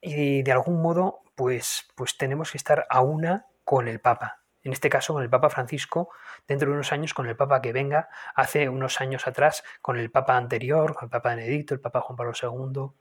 y 0.00 0.44
de 0.44 0.52
algún 0.52 0.80
modo 0.80 1.21
pues, 1.34 1.88
pues 1.94 2.16
tenemos 2.16 2.52
que 2.52 2.58
estar 2.58 2.86
a 2.88 3.00
una 3.00 3.46
con 3.64 3.88
el 3.88 4.00
Papa. 4.00 4.42
En 4.64 4.72
este 4.72 4.88
caso, 4.88 5.12
con 5.12 5.22
el 5.22 5.30
Papa 5.30 5.50
Francisco, 5.50 6.10
dentro 6.46 6.68
de 6.68 6.74
unos 6.74 6.92
años 6.92 7.14
con 7.14 7.26
el 7.26 7.36
Papa 7.36 7.60
que 7.60 7.72
venga, 7.72 8.08
hace 8.34 8.68
unos 8.68 9.00
años 9.00 9.26
atrás 9.26 9.64
con 9.80 9.98
el 9.98 10.10
Papa 10.10 10.36
anterior, 10.36 10.94
con 10.94 11.06
el 11.06 11.10
Papa 11.10 11.30
Benedicto, 11.30 11.74
el 11.74 11.80
Papa 11.80 12.00
Juan 12.00 12.16
Pablo 12.16 12.32
II. 12.40 12.92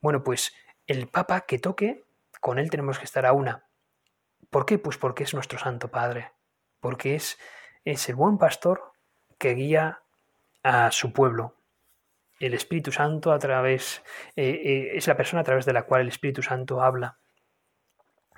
Bueno, 0.00 0.22
pues 0.22 0.54
el 0.86 1.08
Papa 1.08 1.42
que 1.42 1.58
toque, 1.58 2.04
con 2.40 2.58
él 2.58 2.70
tenemos 2.70 2.98
que 2.98 3.06
estar 3.06 3.24
a 3.24 3.32
una. 3.32 3.64
¿Por 4.50 4.66
qué? 4.66 4.78
Pues 4.78 4.98
porque 4.98 5.24
es 5.24 5.34
nuestro 5.34 5.58
Santo 5.58 5.88
Padre, 5.90 6.32
porque 6.80 7.14
es, 7.14 7.38
es 7.84 8.08
el 8.08 8.14
buen 8.14 8.38
pastor 8.38 8.92
que 9.38 9.54
guía 9.54 10.02
a 10.62 10.90
su 10.90 11.12
pueblo. 11.12 11.54
El 12.38 12.54
Espíritu 12.54 12.92
Santo 12.92 13.32
a 13.32 13.38
través, 13.38 14.02
eh, 14.36 14.60
eh, 14.62 14.90
es 14.94 15.06
la 15.06 15.16
persona 15.16 15.40
a 15.40 15.44
través 15.44 15.64
de 15.64 15.72
la 15.72 15.84
cual 15.84 16.02
el 16.02 16.08
Espíritu 16.08 16.42
Santo 16.42 16.82
habla 16.82 17.18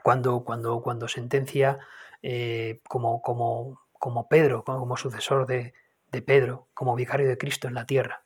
cuando, 0.02 0.44
cuando, 0.44 0.82
cuando 0.82 1.08
sentencia 1.08 1.78
eh, 2.22 2.80
como, 2.88 3.22
como, 3.22 3.80
como, 3.92 4.28
Pedro, 4.28 4.64
como, 4.64 4.96
sucesor 4.96 5.46
de, 5.46 5.74
de, 6.10 6.22
Pedro, 6.22 6.68
como 6.74 6.94
vicario 6.94 7.28
de 7.28 7.38
Cristo 7.38 7.68
en 7.68 7.74
la 7.74 7.86
tierra. 7.86 8.24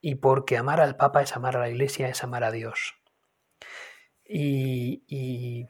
Y 0.00 0.16
porque 0.16 0.56
amar 0.56 0.80
al 0.80 0.96
Papa 0.96 1.22
es 1.22 1.36
amar 1.36 1.56
a 1.56 1.60
la 1.60 1.70
Iglesia, 1.70 2.08
es 2.08 2.24
amar 2.24 2.44
a 2.44 2.50
Dios. 2.50 2.94
Y, 4.24 5.04
y 5.06 5.66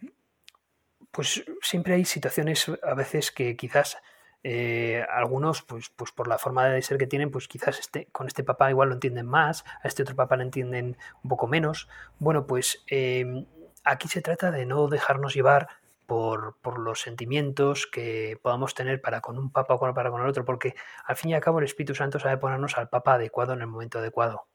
pues 1.11 1.45
siempre 1.61 1.95
hay 1.95 2.05
situaciones 2.05 2.71
a 2.83 2.95
veces 2.95 3.31
que 3.33 3.57
quizás 3.57 3.99
eh, 4.45 5.05
algunos, 5.09 5.63
pues, 5.63 5.91
pues 5.91 6.11
por 6.11 6.27
la 6.27 6.39
forma 6.39 6.67
de 6.67 6.83
ser 6.83 6.99
que 6.99 7.07
tienen, 7.07 7.31
pues 7.31 7.47
quizás 7.47 7.79
este, 7.79 8.07
con 8.07 8.27
este 8.27 8.43
papá 8.43 8.71
igual 8.71 8.89
lo 8.89 8.95
entienden 8.95 9.27
más, 9.27 9.65
a 9.83 9.89
este 9.89 10.03
otro 10.03 10.17
papá 10.17 10.37
lo 10.37 10.43
entienden 10.43 10.97
un 11.23 11.29
poco 11.29 11.47
menos. 11.47 11.89
Bueno, 12.19 12.47
pues 12.47 12.83
eh, 12.89 13.47
aquí 13.85 14.09
se 14.09 14.23
trata 14.23 14.51
de 14.51 14.67
no 14.67 14.89
dejarnos 14.89 15.35
llevar 15.35 15.69
por, 16.07 16.79
los 16.79 17.01
sentimientos 17.01 17.87
que 17.87 18.39
podamos 18.43 18.75
tener 18.75 19.01
para 19.01 19.21
con 19.21 19.39
un 19.39 19.51
papa 19.51 19.75
o 19.75 19.95
para 19.95 20.11
con 20.11 20.21
el 20.21 20.29
otro, 20.29 20.45
porque 20.45 20.75
al 21.07 21.17
fin 21.17 21.31
y 21.31 21.35
al 21.35 21.41
cabo 21.41 21.59
el 21.59 21.65
Espíritu 21.65 21.95
Santo 21.95 22.19
sabe 22.19 22.37
ponernos 22.37 22.77
al 22.77 22.89
papa 22.89 23.15
adecuado 23.15 23.55
en 23.55 23.61
el 23.61 23.67
momento 23.67 23.99
adecuado. 23.99 24.47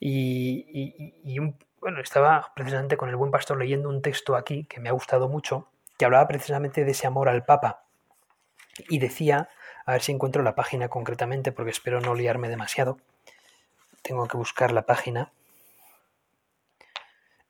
Y, 0.00 1.38
bueno, 1.78 2.00
estaba 2.00 2.52
precisamente 2.56 2.96
con 2.96 3.10
el 3.10 3.16
buen 3.16 3.30
pastor 3.30 3.58
leyendo 3.58 3.88
un 3.88 4.00
texto 4.00 4.34
aquí 4.34 4.64
que 4.64 4.80
me 4.80 4.88
ha 4.88 4.92
gustado 4.92 5.28
mucho, 5.28 5.68
que 5.98 6.06
hablaba 6.06 6.26
precisamente 6.26 6.84
de 6.84 6.90
ese 6.92 7.06
amor 7.06 7.28
al 7.28 7.44
papa. 7.44 7.84
Y 8.88 8.98
decía, 8.98 9.50
a 9.84 9.92
ver 9.92 10.02
si 10.02 10.12
encuentro 10.12 10.42
la 10.42 10.54
página 10.54 10.88
concretamente, 10.88 11.52
porque 11.52 11.70
espero 11.70 12.00
no 12.00 12.14
liarme 12.14 12.48
demasiado. 12.48 12.98
Tengo 14.02 14.26
que 14.26 14.38
buscar 14.38 14.72
la 14.72 14.82
página. 14.82 15.30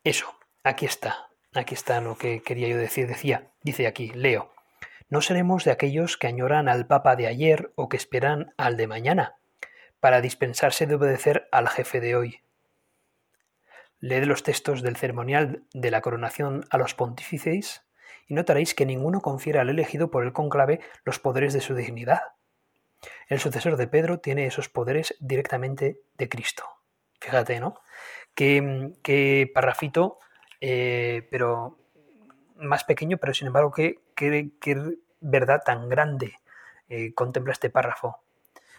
Eso, 0.03 0.35
Aquí 0.63 0.85
está, 0.85 1.31
aquí 1.55 1.75
está 1.75 2.03
lo 2.03 2.19
que 2.19 2.43
quería 2.43 2.69
yo 2.69 2.77
decir. 2.77 3.07
Decía, 3.07 3.51
dice 3.63 3.87
aquí, 3.87 4.11
leo, 4.11 4.53
no 5.09 5.23
seremos 5.23 5.65
de 5.65 5.71
aquellos 5.71 6.19
que 6.19 6.27
añoran 6.27 6.69
al 6.69 6.87
Papa 6.87 7.17
de 7.17 7.27
ayer 7.27 7.73
o 7.77 7.89
que 7.89 7.97
esperan 7.97 8.53
al 8.59 8.77
de 8.77 8.87
mañana, 8.87 9.37
para 10.01 10.21
dispensarse 10.21 10.87
de 10.87 10.97
obedecer 10.97 11.49
al 11.51 11.69
jefe 11.69 12.01
de 12.01 12.15
hoy. 12.15 12.43
Leed 14.01 14.25
los 14.25 14.43
textos 14.43 14.83
del 14.83 14.97
ceremonial 14.97 15.65
de 15.73 15.91
la 15.91 16.03
coronación 16.03 16.67
a 16.69 16.77
los 16.77 16.95
pontífices 16.95 17.83
y 18.27 18.35
notaréis 18.35 18.75
que 18.75 18.87
ninguno 18.87 19.23
confiere 19.23 19.61
al 19.61 19.71
elegido 19.71 20.11
por 20.11 20.25
el 20.25 20.35
conclave 20.35 20.81
los 21.05 21.19
poderes 21.19 21.55
de 21.55 21.63
su 21.63 21.75
dignidad. 21.75 22.21
El 23.29 23.41
sucesor 23.41 23.79
de 23.79 23.87
Pedro 23.87 24.21
tiene 24.21 24.45
esos 24.45 24.69
poderes 24.69 25.17
directamente 25.21 26.01
de 26.19 26.29
Cristo. 26.29 26.65
Fíjate, 27.19 27.61
¿no? 27.61 27.81
Qué, 28.35 28.93
qué 29.03 29.51
parrafito 29.53 30.19
eh, 30.61 31.27
pero 31.31 31.79
más 32.57 32.85
pequeño, 32.85 33.19
pero 33.19 33.35
sin 33.35 33.47
embargo, 33.47 33.73
qué, 33.73 33.99
verdad 35.21 35.63
tan 35.65 35.89
grande 35.89 36.35
eh, 36.89 37.13
contempla 37.15 37.53
este 37.53 37.71
párrafo. 37.71 38.23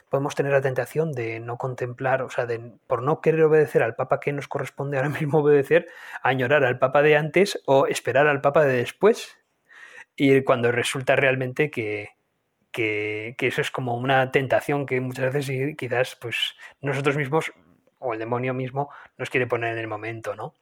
Podemos 0.09 0.35
tener 0.35 0.51
la 0.51 0.61
tentación 0.61 1.13
de 1.13 1.39
no 1.39 1.57
contemplar, 1.57 2.21
o 2.21 2.29
sea, 2.29 2.45
de, 2.45 2.73
por 2.87 3.01
no 3.01 3.21
querer 3.21 3.43
obedecer 3.43 3.81
al 3.81 3.95
Papa 3.95 4.19
que 4.19 4.33
nos 4.33 4.47
corresponde 4.47 4.97
ahora 4.97 5.09
mismo 5.21 5.39
obedecer, 5.39 5.87
añorar 6.21 6.63
al 6.65 6.79
Papa 6.79 7.01
de 7.01 7.15
antes 7.17 7.61
o 7.65 7.87
esperar 7.87 8.27
al 8.27 8.41
Papa 8.41 8.65
de 8.65 8.77
después. 8.77 9.37
Y 10.15 10.43
cuando 10.43 10.71
resulta 10.71 11.15
realmente 11.15 11.71
que, 11.71 12.09
que, 12.71 13.35
que, 13.37 13.47
eso 13.47 13.61
es 13.61 13.71
como 13.71 13.95
una 13.95 14.31
tentación 14.31 14.85
que 14.85 14.99
muchas 14.99 15.33
veces 15.33 15.75
quizás 15.77 16.17
pues 16.19 16.55
nosotros 16.81 17.15
mismos 17.15 17.53
o 17.99 18.13
el 18.13 18.19
demonio 18.19 18.53
mismo 18.53 18.89
nos 19.17 19.29
quiere 19.29 19.47
poner 19.47 19.73
en 19.73 19.79
el 19.79 19.87
momento, 19.87 20.35
¿no? 20.35 20.53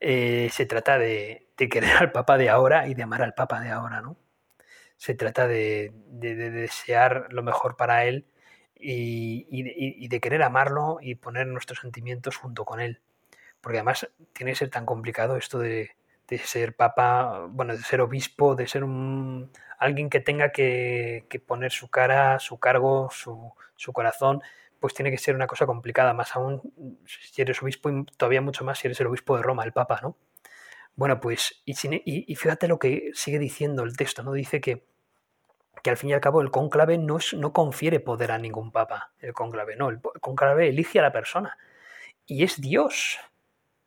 Eh, 0.00 0.48
se 0.52 0.66
trata 0.66 0.98
de, 0.98 1.48
querer 1.56 1.96
al 1.98 2.12
Papa 2.12 2.38
de 2.38 2.48
ahora 2.48 2.88
y 2.88 2.94
de 2.94 3.02
amar 3.02 3.22
al 3.22 3.34
Papa 3.34 3.60
de 3.60 3.70
ahora, 3.70 4.00
¿no? 4.00 4.16
Se 4.96 5.14
trata 5.14 5.46
de, 5.46 5.92
desear 6.10 7.28
lo 7.30 7.42
mejor 7.42 7.76
para 7.76 8.04
él 8.04 8.26
y, 8.74 10.08
de 10.08 10.20
querer 10.20 10.42
amarlo 10.42 10.98
y 11.00 11.16
poner 11.16 11.46
nuestros 11.46 11.80
sentimientos 11.80 12.36
junto 12.36 12.64
con 12.64 12.80
él. 12.80 13.00
Porque 13.60 13.78
además 13.78 14.08
tiene 14.32 14.52
que 14.52 14.58
ser 14.58 14.70
tan 14.70 14.86
complicado 14.86 15.36
esto 15.36 15.58
de, 15.58 15.90
ser 16.44 16.76
papa, 16.76 17.46
bueno, 17.50 17.76
de 17.76 17.82
ser 17.82 18.00
obispo, 18.00 18.54
de 18.54 18.66
ser 18.68 18.84
alguien 19.78 20.10
que 20.10 20.20
tenga 20.20 20.52
que, 20.52 21.42
poner 21.46 21.72
su 21.72 21.88
cara, 21.88 22.38
su 22.40 22.58
cargo, 22.58 23.08
su, 23.12 23.52
su 23.76 23.92
corazón 23.92 24.42
pues 24.80 24.94
tiene 24.94 25.10
que 25.10 25.18
ser 25.18 25.34
una 25.34 25.46
cosa 25.46 25.66
complicada, 25.66 26.14
más 26.14 26.34
aún 26.36 26.62
si 27.06 27.42
eres 27.42 27.62
obispo 27.62 27.90
y 27.90 28.04
todavía 28.16 28.40
mucho 28.40 28.64
más 28.64 28.78
si 28.78 28.86
eres 28.86 29.00
el 29.00 29.08
obispo 29.08 29.36
de 29.36 29.42
Roma, 29.42 29.64
el 29.64 29.72
Papa, 29.72 30.00
¿no? 30.02 30.16
Bueno, 30.94 31.20
pues, 31.20 31.62
y, 31.64 31.74
fíjate 32.34 32.66
lo 32.66 32.80
que 32.80 33.12
sigue 33.14 33.38
diciendo 33.38 33.84
el 33.84 33.96
texto, 33.96 34.24
¿no? 34.24 34.32
Dice 34.32 34.60
que, 34.60 34.84
que 35.82 35.90
al 35.90 35.96
fin 35.96 36.10
y 36.10 36.12
al 36.12 36.20
cabo 36.20 36.40
el 36.40 36.50
cónclave 36.50 36.98
no, 36.98 37.18
no 37.36 37.52
confiere 37.52 38.00
poder 38.00 38.32
a 38.32 38.38
ningún 38.38 38.72
papa, 38.72 39.12
el 39.20 39.32
cónclave, 39.32 39.76
no, 39.76 39.90
el 39.90 40.00
cónclave 40.00 40.68
elige 40.68 40.98
a 40.98 41.02
la 41.02 41.12
persona. 41.12 41.56
Y 42.26 42.42
es 42.42 42.60
Dios 42.60 43.20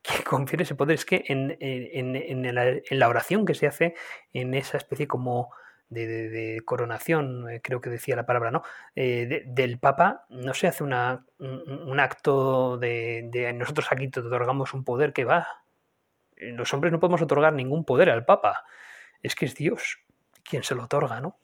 que 0.01 0.23
confiere 0.23 0.63
ese 0.63 0.75
poder. 0.75 0.95
Es 0.95 1.05
que 1.05 1.23
en, 1.27 1.57
en, 1.59 2.15
en, 2.15 2.99
la, 2.99 3.09
oración 3.09 3.45
que 3.45 3.55
se 3.55 3.67
hace, 3.67 3.95
en 4.33 4.53
esa 4.53 4.77
especie 4.77 5.07
como 5.07 5.51
de, 5.91 6.61
coronación, 6.65 7.49
eh, 7.49 7.61
creo 7.61 7.81
que 7.81 7.89
decía 7.89 8.15
la 8.15 8.25
palabra, 8.25 8.49
¿no? 8.49 8.63
Eh, 8.95 9.43
del 9.45 9.77
Papa, 9.77 10.25
no 10.29 10.53
se 10.53 10.67
hace 10.67 10.83
una, 10.83 11.25
un, 11.37 11.99
acto 11.99 12.77
de, 12.77 13.53
nosotros 13.55 13.87
aquí 13.91 14.07
te 14.07 14.21
otorgamos 14.21 14.73
un 14.73 14.83
poder 14.83 15.13
que 15.13 15.25
va. 15.25 15.63
Los 16.37 16.73
hombres 16.73 16.91
no 16.91 16.99
podemos 16.99 17.21
otorgar 17.21 17.53
ningún 17.53 17.85
poder 17.85 18.09
al 18.09 18.25
Papa. 18.25 18.65
Es 19.21 19.35
que 19.35 19.45
es 19.45 19.55
Dios 19.55 19.99
quien 20.43 20.63
se 20.63 20.75
lo 20.75 20.85
otorga, 20.85 21.21
¿no? 21.21 21.37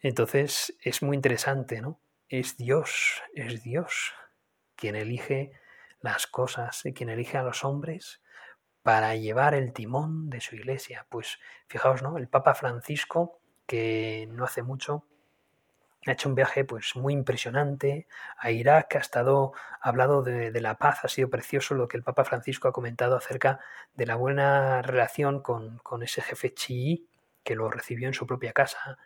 Entonces 0.00 0.76
es 0.82 1.02
muy 1.02 1.14
interesante, 1.16 1.80
¿no? 1.80 2.00
Es 2.28 2.56
Dios, 2.56 3.22
es 3.34 3.62
Dios 3.62 4.12
quien 4.76 4.96
elige 4.96 5.52
las 6.00 6.26
cosas 6.26 6.84
y 6.84 6.92
quien 6.92 7.08
elige 7.10 7.38
a 7.38 7.42
los 7.42 7.64
hombres 7.64 8.20
para 8.82 9.14
llevar 9.14 9.54
el 9.54 9.72
timón 9.72 10.28
de 10.28 10.40
su 10.40 10.56
iglesia. 10.56 11.06
Pues 11.08 11.38
fijaos, 11.68 12.02
¿no? 12.02 12.18
El 12.18 12.28
Papa 12.28 12.54
Francisco, 12.54 13.40
que 13.66 14.28
no 14.30 14.44
hace 14.44 14.62
mucho 14.62 15.04
ha 16.06 16.12
hecho 16.12 16.28
un 16.28 16.34
viaje 16.34 16.64
pues 16.64 16.96
muy 16.96 17.12
impresionante 17.12 18.06
a 18.38 18.50
Irak, 18.50 18.96
ha 18.96 18.98
estado 18.98 19.52
hablado 19.80 20.22
de, 20.22 20.50
de, 20.50 20.60
la 20.60 20.76
paz, 20.76 21.04
ha 21.04 21.08
sido 21.08 21.30
precioso 21.30 21.74
lo 21.74 21.88
que 21.88 21.96
el 21.96 22.02
Papa 22.02 22.24
Francisco 22.24 22.68
ha 22.68 22.72
comentado 22.72 23.16
acerca 23.16 23.60
de 23.94 24.06
la 24.06 24.16
buena 24.16 24.82
relación 24.82 25.40
con, 25.40 25.78
con 25.78 26.02
ese 26.02 26.22
jefe 26.22 26.52
chií 26.54 27.08
que 27.42 27.54
lo 27.54 27.70
recibió 27.70 28.08
en 28.08 28.14
su 28.14 28.26
propia 28.26 28.52
casa, 28.52 28.98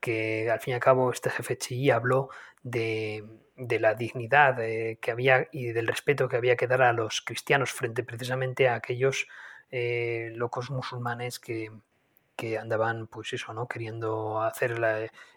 que 0.00 0.50
al 0.50 0.60
fin 0.60 0.72
y 0.72 0.74
al 0.74 0.80
cabo 0.80 1.10
este 1.10 1.30
jefe 1.30 1.56
chií 1.58 1.90
habló 1.90 2.30
de, 2.62 3.24
de 3.56 3.80
la 3.80 3.94
dignidad 3.94 4.56
que 4.56 5.10
había 5.10 5.48
y 5.52 5.72
del 5.72 5.86
respeto 5.86 6.28
que 6.28 6.36
había 6.36 6.56
que 6.56 6.66
dar 6.66 6.82
a 6.82 6.92
los 6.92 7.22
cristianos 7.22 7.72
frente 7.72 8.04
precisamente 8.04 8.68
a 8.68 8.76
aquellos 8.76 9.26
eh, 9.70 10.32
locos 10.34 10.70
musulmanes 10.70 11.38
que, 11.38 11.70
que, 12.38 12.58
andaban 12.58 13.08
pues 13.08 13.32
eso 13.32 13.52
no 13.52 13.68
queriendo 13.68 14.40
hacer 14.42 14.80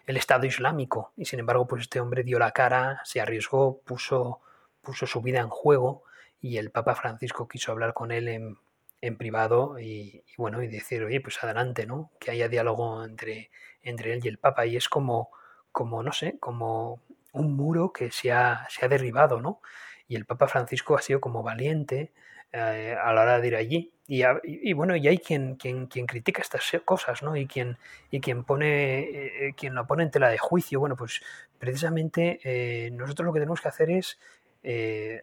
el 0.06 0.16
estado 0.16 0.46
islámico. 0.46 1.12
Y 1.16 1.24
sin 1.26 1.40
embargo 1.40 1.66
pues 1.66 1.82
este 1.82 2.00
hombre 2.00 2.22
dio 2.22 2.38
la 2.38 2.52
cara 2.52 3.00
se 3.04 3.20
arriesgó 3.20 3.80
puso 3.82 4.40
puso 4.80 5.06
su 5.06 5.20
vida 5.20 5.40
en 5.40 5.48
juego 5.48 6.04
y 6.40 6.56
el 6.58 6.70
Papa 6.70 6.94
Francisco 6.94 7.48
quiso 7.48 7.72
hablar 7.72 7.94
con 7.94 8.10
él 8.12 8.28
en, 8.28 8.58
en 9.00 9.16
privado 9.16 9.78
y, 9.78 10.24
y, 10.26 10.34
bueno 10.38 10.62
y 10.62 10.68
decir 10.68 11.04
oye 11.04 11.20
pues 11.20 11.42
adelante 11.42 11.86
no 11.86 12.10
que 12.18 12.30
haya 12.30 12.48
diálogo 12.48 13.04
entre 13.04 13.50
entre 13.82 14.12
él 14.12 14.20
y 14.24 14.28
el 14.28 14.38
Papa. 14.38 14.66
Y 14.66 14.76
es 14.76 14.88
como 14.88 15.30
como 15.72 16.02
no 16.02 16.12
sé 16.12 16.38
como 16.38 17.00
un 17.32 17.56
muro 17.56 17.92
que 17.92 18.10
se 18.10 18.32
ha, 18.32 18.66
se 18.68 18.84
ha 18.84 18.88
derribado, 18.88 19.40
¿no? 19.40 19.60
Y 20.06 20.16
el 20.16 20.26
Papa 20.26 20.46
Francisco 20.48 20.96
ha 20.96 21.02
sido 21.02 21.20
como 21.20 21.42
valiente 21.42 22.12
eh, 22.52 22.96
a 23.02 23.12
la 23.12 23.22
hora 23.22 23.40
de 23.40 23.48
ir 23.48 23.56
allí. 23.56 23.92
Y, 24.14 24.72
bueno, 24.74 24.94
y 24.94 25.08
hay 25.08 25.18
quien, 25.18 25.54
quien, 25.54 25.86
quien, 25.86 26.06
critica 26.06 26.42
estas 26.42 26.70
cosas, 26.84 27.22
¿no? 27.22 27.34
Y 27.34 27.46
quien, 27.46 27.78
y 28.10 28.20
quien 28.20 28.44
pone, 28.44 29.00
eh, 29.00 29.48
eh, 29.48 29.54
quien 29.56 29.74
lo 29.74 29.86
pone 29.86 30.02
en 30.02 30.10
tela 30.10 30.28
de 30.28 30.36
juicio. 30.36 30.80
Bueno, 30.80 30.96
pues 30.96 31.22
precisamente 31.58 32.38
eh, 32.44 32.90
nosotros 32.90 33.24
lo 33.24 33.32
que 33.32 33.40
tenemos 33.40 33.62
que 33.62 33.68
hacer 33.68 33.90
es 33.90 34.18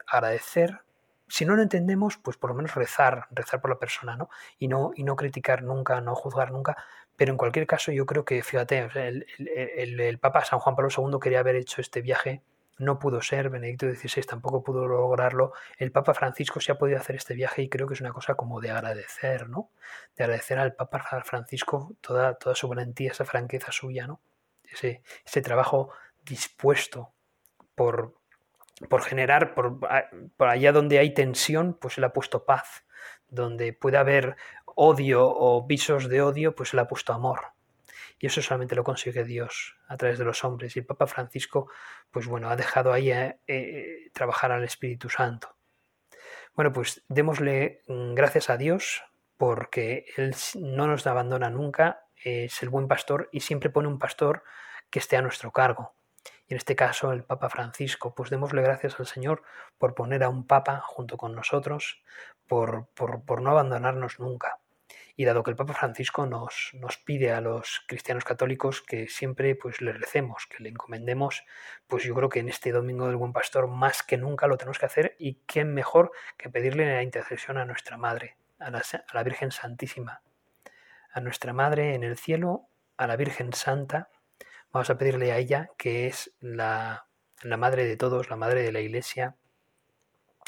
agradecer. 0.07 0.79
Si 1.27 1.45
no 1.45 1.55
lo 1.55 1.61
entendemos, 1.61 2.17
pues 2.17 2.37
por 2.37 2.49
lo 2.49 2.55
menos 2.55 2.73
rezar, 2.73 3.27
rezar 3.29 3.61
por 3.61 3.69
la 3.69 3.77
persona, 3.77 4.15
¿no? 4.17 4.29
Y 4.57 4.67
no, 4.67 4.91
y 4.95 5.03
no 5.03 5.15
criticar 5.15 5.61
nunca, 5.61 6.01
no 6.01 6.15
juzgar 6.15 6.51
nunca, 6.51 6.75
pero 7.15 7.31
en 7.31 7.37
cualquier 7.37 7.67
caso, 7.67 7.91
yo 7.91 8.07
creo 8.07 8.25
que, 8.25 8.41
fíjate, 8.41 8.79
el, 8.79 9.27
el, 9.37 9.99
el, 9.99 10.17
Papa 10.17 10.43
San 10.43 10.59
Juan 10.59 10.75
Pablo 10.75 10.89
II 10.89 11.19
quería 11.21 11.41
haber 11.41 11.57
hecho 11.57 11.79
este 11.79 12.01
viaje, 12.01 12.41
no 12.79 12.97
pudo 12.97 13.21
ser, 13.21 13.49
Benedicto 13.49 13.85
XVI 13.93 14.23
tampoco 14.23 14.63
pudo 14.63 14.87
lograrlo, 14.87 15.53
el 15.77 15.91
Papa 15.91 16.13
Francisco 16.13 16.59
sí 16.59 16.71
ha 16.71 16.77
podido 16.77 16.97
hacer 16.97 17.15
este 17.15 17.33
viaje 17.33 17.61
y 17.61 17.69
creo 17.69 17.87
que 17.87 17.93
es 17.93 18.01
una 18.01 18.13
cosa 18.13 18.35
como 18.35 18.61
de 18.61 18.71
agradecer, 18.71 19.49
¿no? 19.49 19.69
De 20.15 20.23
agradecer 20.23 20.57
al 20.57 20.73
Papa 20.73 20.99
Francisco 21.23 21.95
toda, 22.01 22.35
toda 22.35 22.55
su 22.55 22.67
valentía, 22.67 23.11
esa 23.11 23.25
franqueza 23.25 23.71
suya, 23.71 24.07
¿no? 24.07 24.21
Ese, 24.63 25.03
ese 25.25 25.41
trabajo 25.41 25.91
dispuesto 26.23 27.11
por, 27.75 28.15
por 28.87 29.01
generar, 29.01 29.53
por, 29.53 29.79
por 30.37 30.47
allá 30.47 30.71
donde 30.71 30.99
hay 30.99 31.13
tensión, 31.13 31.73
pues 31.73 31.97
él 31.97 32.03
ha 32.05 32.13
puesto 32.13 32.45
paz, 32.45 32.85
donde 33.27 33.73
puede 33.73 33.97
haber 33.97 34.37
odio 34.75 35.27
o 35.27 35.65
visos 35.65 36.07
de 36.07 36.21
odio, 36.21 36.55
pues 36.55 36.73
él 36.73 36.79
ha 36.79 36.87
puesto 36.87 37.13
amor. 37.13 37.58
Y 38.19 38.27
eso 38.27 38.41
solamente 38.41 38.75
lo 38.75 38.83
consigue 38.83 39.23
Dios 39.23 39.77
a 39.87 39.95
través 39.95 40.19
de 40.19 40.25
los 40.25 40.43
hombres. 40.43 40.75
Y 40.75 40.79
el 40.79 40.85
Papa 40.85 41.07
Francisco, 41.07 41.71
pues 42.11 42.27
bueno, 42.27 42.49
ha 42.49 42.55
dejado 42.57 42.91
ahí 42.91 43.11
eh, 43.11 43.39
eh, 43.47 44.11
trabajar 44.13 44.51
al 44.51 44.65
Espíritu 44.65 45.09
Santo. 45.09 45.55
Bueno, 46.53 46.73
pues 46.73 47.03
démosle 47.07 47.83
mm, 47.87 48.13
gracias 48.13 48.49
a 48.49 48.57
Dios 48.57 49.03
porque 49.37 50.05
Él 50.17 50.35
no 50.55 50.87
nos 50.87 51.07
abandona 51.07 51.49
nunca, 51.49 52.07
es 52.21 52.61
el 52.61 52.67
buen 52.67 52.89
pastor 52.89 53.29
y 53.31 53.39
siempre 53.39 53.69
pone 53.69 53.87
un 53.87 53.97
pastor 53.97 54.43
que 54.89 54.99
esté 54.99 55.15
a 55.15 55.21
nuestro 55.21 55.51
cargo. 55.51 55.95
Y 56.47 56.53
en 56.53 56.57
este 56.57 56.75
caso 56.75 57.13
el 57.13 57.23
Papa 57.23 57.49
Francisco, 57.49 58.13
pues 58.13 58.29
démosle 58.29 58.61
gracias 58.61 58.99
al 58.99 59.07
Señor 59.07 59.43
por 59.77 59.95
poner 59.95 60.23
a 60.23 60.29
un 60.29 60.45
Papa 60.45 60.81
junto 60.85 61.15
con 61.15 61.33
nosotros, 61.33 62.03
por, 62.47 62.87
por, 62.95 63.23
por 63.23 63.41
no 63.41 63.51
abandonarnos 63.51 64.19
nunca. 64.19 64.58
Y 65.19 65.25
dado 65.25 65.43
que 65.43 65.51
el 65.51 65.57
Papa 65.57 65.73
Francisco 65.73 66.25
nos, 66.25 66.69
nos, 66.75 66.95
pide 66.95 67.33
a 67.33 67.41
los 67.41 67.83
cristianos 67.89 68.23
católicos 68.23 68.81
que 68.81 69.09
siempre 69.09 69.53
pues, 69.53 69.81
le 69.81 69.91
recemos, 69.91 70.47
que 70.47 70.63
le 70.63 70.69
encomendemos, 70.69 71.43
pues 71.87 72.05
yo 72.05 72.15
creo 72.15 72.29
que 72.29 72.39
en 72.39 72.47
este 72.47 72.71
Domingo 72.71 73.05
del 73.05 73.17
Buen 73.17 73.33
Pastor 73.33 73.67
más 73.67 74.01
que 74.01 74.15
nunca 74.15 74.47
lo 74.47 74.55
tenemos 74.55 74.79
que 74.79 74.85
hacer 74.85 75.17
y 75.19 75.41
qué 75.45 75.65
mejor 75.65 76.13
que 76.37 76.49
pedirle 76.49 76.85
la 76.85 77.03
intercesión 77.03 77.57
a 77.57 77.65
nuestra 77.65 77.97
Madre, 77.97 78.37
a 78.59 78.71
la, 78.71 78.77
a 78.79 79.13
la 79.13 79.23
Virgen 79.23 79.51
Santísima, 79.51 80.21
a 81.11 81.19
nuestra 81.19 81.51
Madre 81.51 81.95
en 81.95 82.05
el 82.05 82.17
cielo, 82.17 82.69
a 82.95 83.05
la 83.05 83.17
Virgen 83.17 83.51
Santa. 83.51 84.07
Vamos 84.71 84.89
a 84.89 84.97
pedirle 84.97 85.33
a 85.33 85.37
ella, 85.37 85.69
que 85.77 86.07
es 86.07 86.31
la, 86.39 87.07
la 87.41 87.57
Madre 87.57 87.83
de 87.83 87.97
todos, 87.97 88.29
la 88.29 88.37
Madre 88.37 88.63
de 88.63 88.71
la 88.71 88.79
Iglesia, 88.79 89.35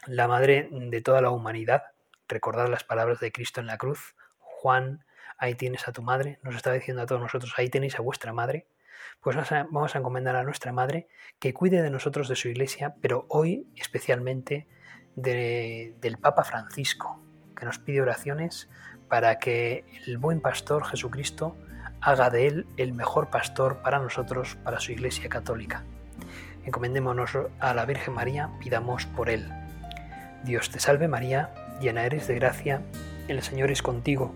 la 0.08 0.30
Madre 0.30 0.70
de 0.72 1.02
toda 1.02 1.20
la 1.20 1.32
humanidad. 1.32 1.88
Recordar 2.30 2.70
las 2.70 2.86
palabras 2.86 3.20
de 3.20 3.34
Cristo 3.34 3.60
en 3.60 3.68
la 3.68 3.78
cruz 3.78 4.16
Juan, 4.62 5.04
ahí 5.40 5.56
tienes 5.56 5.88
a 5.88 5.92
tu 5.92 6.04
madre, 6.04 6.38
nos 6.44 6.56
está 6.56 6.72
diciendo 6.72 7.02
a 7.02 7.08
todos 7.08 7.20
nosotros, 7.20 7.52
ahí 7.58 7.68
tenéis 7.68 7.98
a 7.98 8.04
vuestra 8.04 8.32
madre, 8.32 8.68
pues 9.20 9.36
vamos 9.50 9.96
a 9.96 9.98
encomendar 9.98 10.36
a 10.36 10.44
nuestra 10.44 10.72
madre 10.72 11.08
que 11.40 11.52
cuide 11.52 11.82
de 11.82 11.90
nosotros, 11.90 12.28
de 12.28 12.36
su 12.36 12.48
iglesia, 12.48 12.94
pero 13.02 13.26
hoy 13.28 13.68
especialmente 13.76 14.68
de, 15.16 15.96
del 16.00 16.20
Papa 16.20 16.44
Francisco, 16.44 17.20
que 17.56 17.66
nos 17.66 17.80
pide 17.80 18.02
oraciones 18.02 18.70
para 19.10 19.40
que 19.40 19.84
el 20.06 20.20
buen 20.20 20.42
pastor 20.42 20.86
Jesucristo 20.86 21.58
haga 22.00 22.30
de 22.30 22.46
él 22.46 22.68
el 22.78 22.94
mejor 22.94 23.32
pastor 23.32 23.82
para 23.82 23.98
nosotros, 23.98 24.58
para 24.64 24.80
su 24.80 24.92
iglesia 24.92 25.28
católica. 25.28 25.84
Encomendémonos 26.66 27.32
a 27.60 27.74
la 27.74 27.86
Virgen 27.86 28.14
María, 28.14 28.52
pidamos 28.60 29.08
por 29.08 29.32
él. 29.32 29.52
Dios 30.44 30.70
te 30.70 30.80
salve 30.80 31.08
María, 31.08 31.52
llena 31.82 32.06
eres 32.06 32.28
de 32.28 32.36
gracia, 32.36 32.84
el 33.28 33.42
Señor 33.42 33.72
es 33.72 33.82
contigo 33.82 34.36